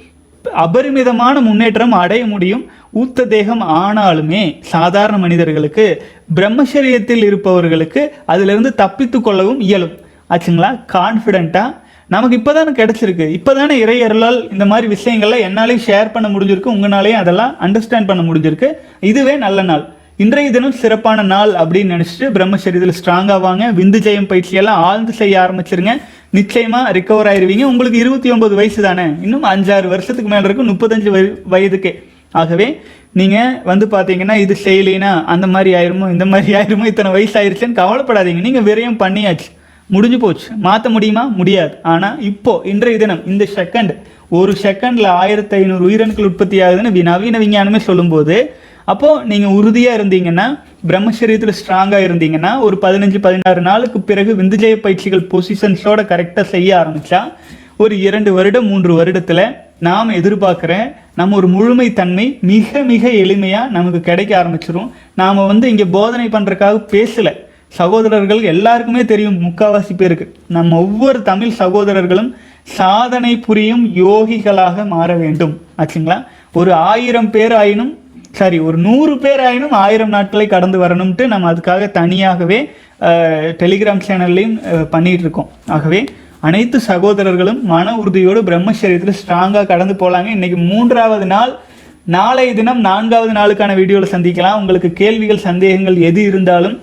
அபரிமிதமான 0.53 1.39
முன்னேற்றம் 1.41 1.91
அடைய 1.91 2.25
முடியும். 2.25 2.65
ஊத்த 2.95 3.27
தேகம் 3.27 3.62
ஆனாலுமே 3.62 4.57
சாதாரண 4.62 5.17
மனிதர்களுக்கு 5.17 6.03
பிரம்மச்சரியத்தில் 6.36 7.23
இருப்பவர்களுக்கு 7.23 8.13
அதிலிருந்து 8.25 8.75
தப்பித்து 8.75 9.21
கொள்ளவும் 9.21 9.60
இயலும். 9.60 9.95
ஆச்சுங்களா? 10.29 10.69
கான்ஃபிடென்ட்டாக 10.93 11.73
நமக்கு 12.13 12.36
இப்போ 12.39 12.52
தானே 12.58 12.72
கிடச்சிருக்கு. 12.80 13.26
இப்போ 13.38 13.52
தானே 13.58 13.76
இறையர்களால் 13.84 14.38
இந்த 14.54 14.65
மாதிரி 14.72 14.88
விஷயங்கள்லாம் 14.93 15.41
என்னாலையும் 15.48 15.84
ஷேர் 15.88 16.12
பண்ண 16.13 16.28
முடிஞ்சிருக்கு. 16.34 16.74
உங்களாலையும் 16.76 17.22
அதெல்லாம் 17.22 17.54
அண்டர்ஸ்டாண்ட் 17.65 18.10
பண்ண 18.10 18.22
முடிஞ்சிருக்கு. 18.28 18.70
இதுவே 19.10 19.34
நல்ல 19.46 19.62
நாள். 19.70 19.84
இன்றைய 20.24 20.52
தினம் 20.56 20.78
சிறப்பான 20.84 21.24
நாள் 21.32 21.52
அப்படின்னு 21.62 21.93
நினச்சிட்டு 21.96 22.28
பிரம்மச்சரியத்தில் 22.38 22.96
ஸ்ட்ராங்காக 23.00 23.39
வாங்க. 23.48 23.65
விந்து 23.80 24.00
ஜெயம் 24.06 24.30
பயிற்சியெல்லாம் 24.32 24.80
ஆழ்ந்து 24.86 25.15
செய்ய 25.20 25.36
ஆரம்பிச்சிருங்க. 25.43 25.96
நிச்சயமாக 26.38 26.93
ரிக்கவர் 26.98 27.30
ஆயிடுவீங்க 27.32 27.65
உங்களுக்கு 27.72 28.00
இருபத்தி 28.04 28.32
ஒன்பது 28.36 28.56
வயசு 28.62 28.80
தானே. 28.88 29.06
இன்னும் 29.26 29.46
அஞ்சாறு 29.54 29.89
வருஷத்துக்கு 29.96 30.32
மேலே 30.36 30.46
இருக்கும். 30.50 30.72
முப்பத்தஞ்சு 30.72 31.12
வய 31.17 31.28
வயதுக்கே. 31.56 31.93
ஆகவே 32.41 32.70
நீங்கள் 33.20 33.54
வந்து 33.70 33.86
பார்த்தீங்கன்னா 33.98 34.38
இது 34.46 34.56
செய்யலைன்னா 34.65 35.12
அந்த 35.36 35.46
மாதிரி 35.54 35.72
ஆயிருமோ 35.82 36.08
இந்த 36.15 36.26
மாதிரி 36.32 36.58
ஆயிருமோ 36.62 36.89
இத்தனை 36.93 37.12
வயசு 37.17 37.38
ஆயிருச்சுன்னு 37.41 37.80
கவலைப்படாதீங்க. 37.84 38.41
நீங்கள் 38.48 38.67
விரயம் 38.72 39.00
பண்ணியாச்சு. 39.06 39.50
முடிஞ்சு 39.88 40.17
போச்சு. 40.17 40.47
மாற்ற 40.56 40.89
முடியுமா? 40.89 41.23
முடியாது. 41.23 41.78
ஆனால் 41.82 42.21
இப்போ 42.21 42.62
இன்றைய 42.63 42.97
தினம் 42.97 43.28
இந்த 43.28 43.47
செகண்ட் 43.56 43.95
ஒரு 44.30 44.56
செகண்டில் 44.62 45.08
ஆயிரத்தி 45.08 45.56
ஐநூறு 45.56 45.89
உயிரணுக்கள் 45.89 46.23
உற்பத்தி 46.23 46.62
ஆகுதுன்னு 46.62 46.91
வி- 46.91 47.02
நவீன 47.02 47.38
விஞ்ஞானமே 47.38 47.80
சொல்லும்போது 47.80 48.56
அப்போது 48.86 49.26
நீங்கள் 49.26 49.50
உறுதியாக 49.50 50.04
இருந்தீங்கன்னா 50.04 50.60
பிரம்மசரீரத்தில் 50.88 51.54
ஸ்ட்ராங்காக 51.60 52.08
இருந்தீங்கன்னா 52.08 52.60
ஒரு 52.60 52.78
பதினஞ்சு 52.82 53.19
பதினாறு 53.19 53.62
நாளுக்கு 53.62 54.02
பிறகு 54.02 54.36
விந்துஜய 54.36 54.76
பயிற்சிகள் 54.76 55.28
பொசிஷன்ஸோட 55.32 56.02
கரெக்டாக 56.04 56.41
செய்ய 56.41 56.76
ஆரம்பித்தா 56.76 57.34
ஒரு 57.78 58.00
இரண்டு 58.00 58.34
வருடம் 58.34 58.65
மூன்று 58.65 59.04
வருடத்தில் 59.04 59.56
நாம் 59.80 60.10
எதிர்பார்க்குற 60.10 60.93
நம்ம 61.15 61.36
ஒரு 61.36 61.47
முழுமை 61.47 61.93
தன்மை 61.93 62.38
மிக 62.41 62.84
மிக 62.84 63.10
எளிமையாக 63.10 63.69
நமக்கு 63.69 64.02
கிடைக்க 64.02 64.43
ஆரம்பிச்சிரும். 64.43 64.91
நாம் 65.15 65.47
வந்து 65.47 65.69
இங்கே 65.69 65.86
போதனை 65.86 66.28
பண்ணுறக்காக 66.28 66.86
பேசலை. 66.91 67.37
சகோதரர்கள் 67.71 68.41
எல்லாருக்குமே 68.45 69.06
தெரியும் 69.06 69.39
முக்காவாசி 69.41 69.93
பேருக்கு. 69.95 70.25
நம்ம 70.47 70.77
ஒவ்வொரு 70.80 71.21
தமிழ் 71.21 71.53
சகோதரர்களும் 71.53 72.30
சாதனை 72.71 73.34
புரியும் 73.39 73.86
யோகிகளாக 73.97 74.86
மாற 74.88 75.10
வேண்டும். 75.15 75.53
ஆச்சுங்களா? 75.77 76.17
ஒரு 76.53 76.71
ஆயிரம் 76.89 77.30
பேர் 77.30 77.53
ஆயினும் 77.53 77.93
சாரி 78.32 78.58
ஒரு 78.60 78.77
நூறு 78.77 79.13
பேர் 79.19 79.41
ஆயினும் 79.41 79.75
ஆயிரம் 79.77 80.10
நாட்களை 80.10 80.45
கடந்து 80.47 80.77
வரணும்ட்டு 80.80 81.23
நம்ம 81.27 81.51
அதுக்காக 81.51 81.91
தனியாகவே 81.91 82.60
டெலிகிராம் 83.60 84.03
சேனல்லையும் 84.08 84.56
அஹ், 84.69 84.86
பண்ணிட்டு 84.86 85.23
இருக்கோம் 85.23 85.47
ஆகவே 85.67 85.99
அனைத்து 86.41 86.77
சகோதரர்களும் 86.82 87.60
மன 87.65 87.95
உறுதியோடு 87.97 88.41
பிரம்மச்சரியத்தில் 88.43 89.17
ஸ்ட்ராங்காக 89.19 89.65
கடந்து 89.65 89.93
போகலாங்க 89.93 90.30
இன்னைக்கு 90.30 90.58
மூன்றாவது 90.65 91.25
நாள். 91.27 91.51
நாளைய 92.10 92.53
தினம் 92.53 92.82
நான்காவது 92.82 93.34
நாளுக்கான 93.34 93.71
வீடியோவில் 93.75 94.12
சந்திக்கலாம். 94.12 94.60
உங்களுக்கு 94.60 94.89
கேள்விகள் 94.93 95.45
சந்தேகங்கள் 95.47 95.97
எது 96.01 96.21
இருந்தாலும் 96.23 96.75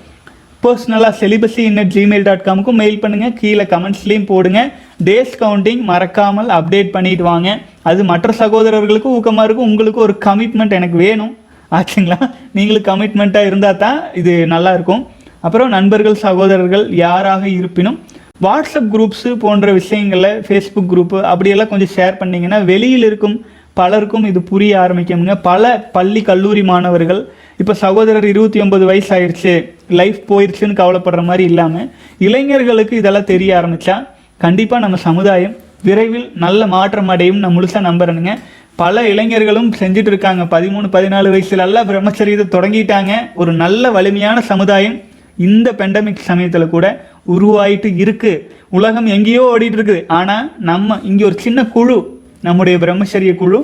பர்சனலாக 0.64 1.12
celibacy 1.20 1.62
in at 1.70 1.92
Gmail 1.94 2.26
dot 2.26 2.44
காமுக்கும் 2.46 2.78
mail 2.82 3.00
பண்ணுங்கள் 3.02 3.34
கீழே 3.40 3.64
கமெண்ட்ஸ்லேயும் 3.72 4.28
போடுங்க. 4.30 4.60
டேஸ் 5.08 5.34
கவுண்டிங் 5.40 5.82
மறக்காமல் 5.90 6.50
அப்டேட் 6.58 6.92
பண்ணிட்டு 6.96 7.24
வாங்க. 7.30 7.48
அது 7.90 8.00
மற்ற 8.12 8.32
சகோதரர்களுக்கும் 8.42 9.16
ஊக்கமாக 9.18 9.46
இருக்கும் 9.48 9.68
உங்களுக்கும் 9.70 10.06
ஒரு 10.08 10.14
கமிட்மெண்ட் 10.26 10.76
எனக்கு 10.78 10.98
வேணும். 11.06 11.32
ஆச்சுங்களா? 11.78 12.18
நீங்களும் 12.56 12.86
கமிட்மெண்ட்டாக 12.90 13.50
இருந்தால் 13.50 13.80
தான் 13.84 13.98
இது 14.20 14.32
நல்லா 14.54 14.72
இருக்கும் 14.78 15.02
அப்புறம் 15.46 15.72
நண்பர்கள் 15.76 16.22
சகோதரர்கள் 16.26 16.84
யாராக 17.04 17.44
இருப்பினும் 17.58 17.98
வாட்ஸ்அப் 18.44 18.88
குரூப்ஸு 18.94 19.30
போன்ற 19.42 19.66
விஷயங்களில் 19.80 20.30
ஃபேஸ்புக் 20.46 20.88
குரூப்பு 20.92 21.18
அப்படியெல்லாம் 21.30 21.70
கொஞ்சம் 21.72 21.92
ஷேர் 21.96 22.16
பண்ணிங்கன்னா 22.20 22.58
வெளியில் 22.70 23.06
இருக்கும் 23.10 23.36
பலருக்கும் 23.74 24.26
இது 24.30 24.42
புரிய 24.42 24.72
ஆரம்பிக்குங்க 24.82 25.34
பல 25.42 25.90
பள்ளி 25.96 26.22
கல்லூரி 26.22 26.62
மாணவர்கள் 26.62 27.28
இப்போ 27.60 27.74
சகோதரர் 27.74 28.24
இருபத்தி 28.24 28.60
ஒன்பது 28.60 28.84
வயசு 28.90 29.10
ஆயிடுச்சு 29.16 29.52
லைஃப் 29.88 30.20
போயிடுச்சுன்னு 30.30 30.78
கவலைப்படுற 30.80 31.24
மாதிரி 31.24 31.44
இல்லாமல் 31.44 31.90
இளைஞர்களுக்கு 32.18 32.96
இதெல்லாம் 32.96 33.30
தெரிய 33.32 33.60
ஆரம்பித்தா 33.60 34.06
கண்டிப்பாக 34.38 34.82
நம்ம 34.84 34.96
சமுதாயம் 34.96 35.54
விரைவில் 35.82 36.30
நல்ல 36.34 36.66
மாற்றம் 36.66 37.08
அடையும். 37.08 37.38
நான் 37.38 37.56
முழுசாக 37.56 37.82
நம்புறேனுங்க. 37.88 38.34
பல 38.76 39.02
இளைஞர்களும் 39.08 39.72
செஞ்சுட்டு 39.80 40.10
இருக்காங்க. 40.12 40.42
பதிமூணு 40.44 40.86
பதினாலு 40.96 41.28
வயசுலெல்லாம் 41.34 41.88
பிரம்மச்சரியத்தை 41.90 42.46
தொடங்கிட்டாங்க. 42.56 43.12
ஒரு 43.34 43.52
நல்ல 43.52 43.90
வலிமையான 43.90 44.40
சமுதாயம் 44.40 44.96
இந்த 45.36 45.72
பெண்டமிக் 45.72 46.26
சமயத்தில் 46.30 46.72
கூட 46.74 46.86
உருவாயிட்டு 47.34 47.88
இருக்குது 48.04 48.42
உலகம் 48.68 49.06
எங்கேயோ 49.06 49.56
ஓடிட்டு 49.56 49.78
இருக்குது. 49.78 50.06
ஆனால் 50.06 50.52
நம்ம 50.58 50.98
இங்கே 51.02 51.24
ஒரு 51.24 51.38
சின்ன 51.38 51.66
குழு 51.66 52.13
நம்முடைய 52.46 52.76
பிரம்மச்சரிய 52.84 53.32
குழு 53.42 53.58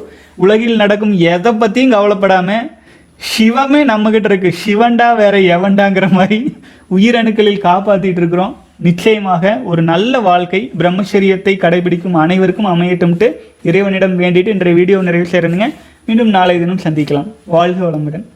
உலகில் 0.45 0.81
நடக்கும் 0.83 1.15
எதை 1.35 1.53
பற்றியும் 1.63 1.95
கவலைப்படாமல் 1.97 2.69
சிவமே 3.35 3.81
நம்மக்கிட்ட 3.91 4.29
இருக்கு. 4.31 4.51
சிவண்டா 4.65 5.09
வேற 5.21 5.37
எவன்டாங்கிற 5.55 6.07
மாதிரி 6.19 6.39
உயிரணுக்களில் 6.97 7.65
காப்பாற்றிட்டு 7.69 8.21
இருக்கிறோம். 8.23 8.55
நிச்சயமாக 8.87 9.53
ஒரு 9.71 9.83
நல்ல 9.93 10.21
வாழ்க்கை 10.29 10.61
பிரம்மச்சரியத்தை 10.81 11.55
கடைபிடிக்கும் 11.65 12.19
அனைவருக்கும் 12.25 12.73
அமையட்டும்ட்டு 12.73 13.29
இறைவனிடம் 13.71 14.19
வேண்டிட்டு 14.23 14.55
இன்றைய 14.57 14.79
வீடியோ 14.81 15.05
நிறைவு 15.11 15.31
செய்கிறேனுங்க 15.33 15.69
மீண்டும் 16.09 16.35
நாளை 16.39 16.59
தினம் 16.65 16.85
சந்திக்கலாம். 16.89 17.31
வாழ்க 17.57 17.81
வளமுடன். 17.87 18.27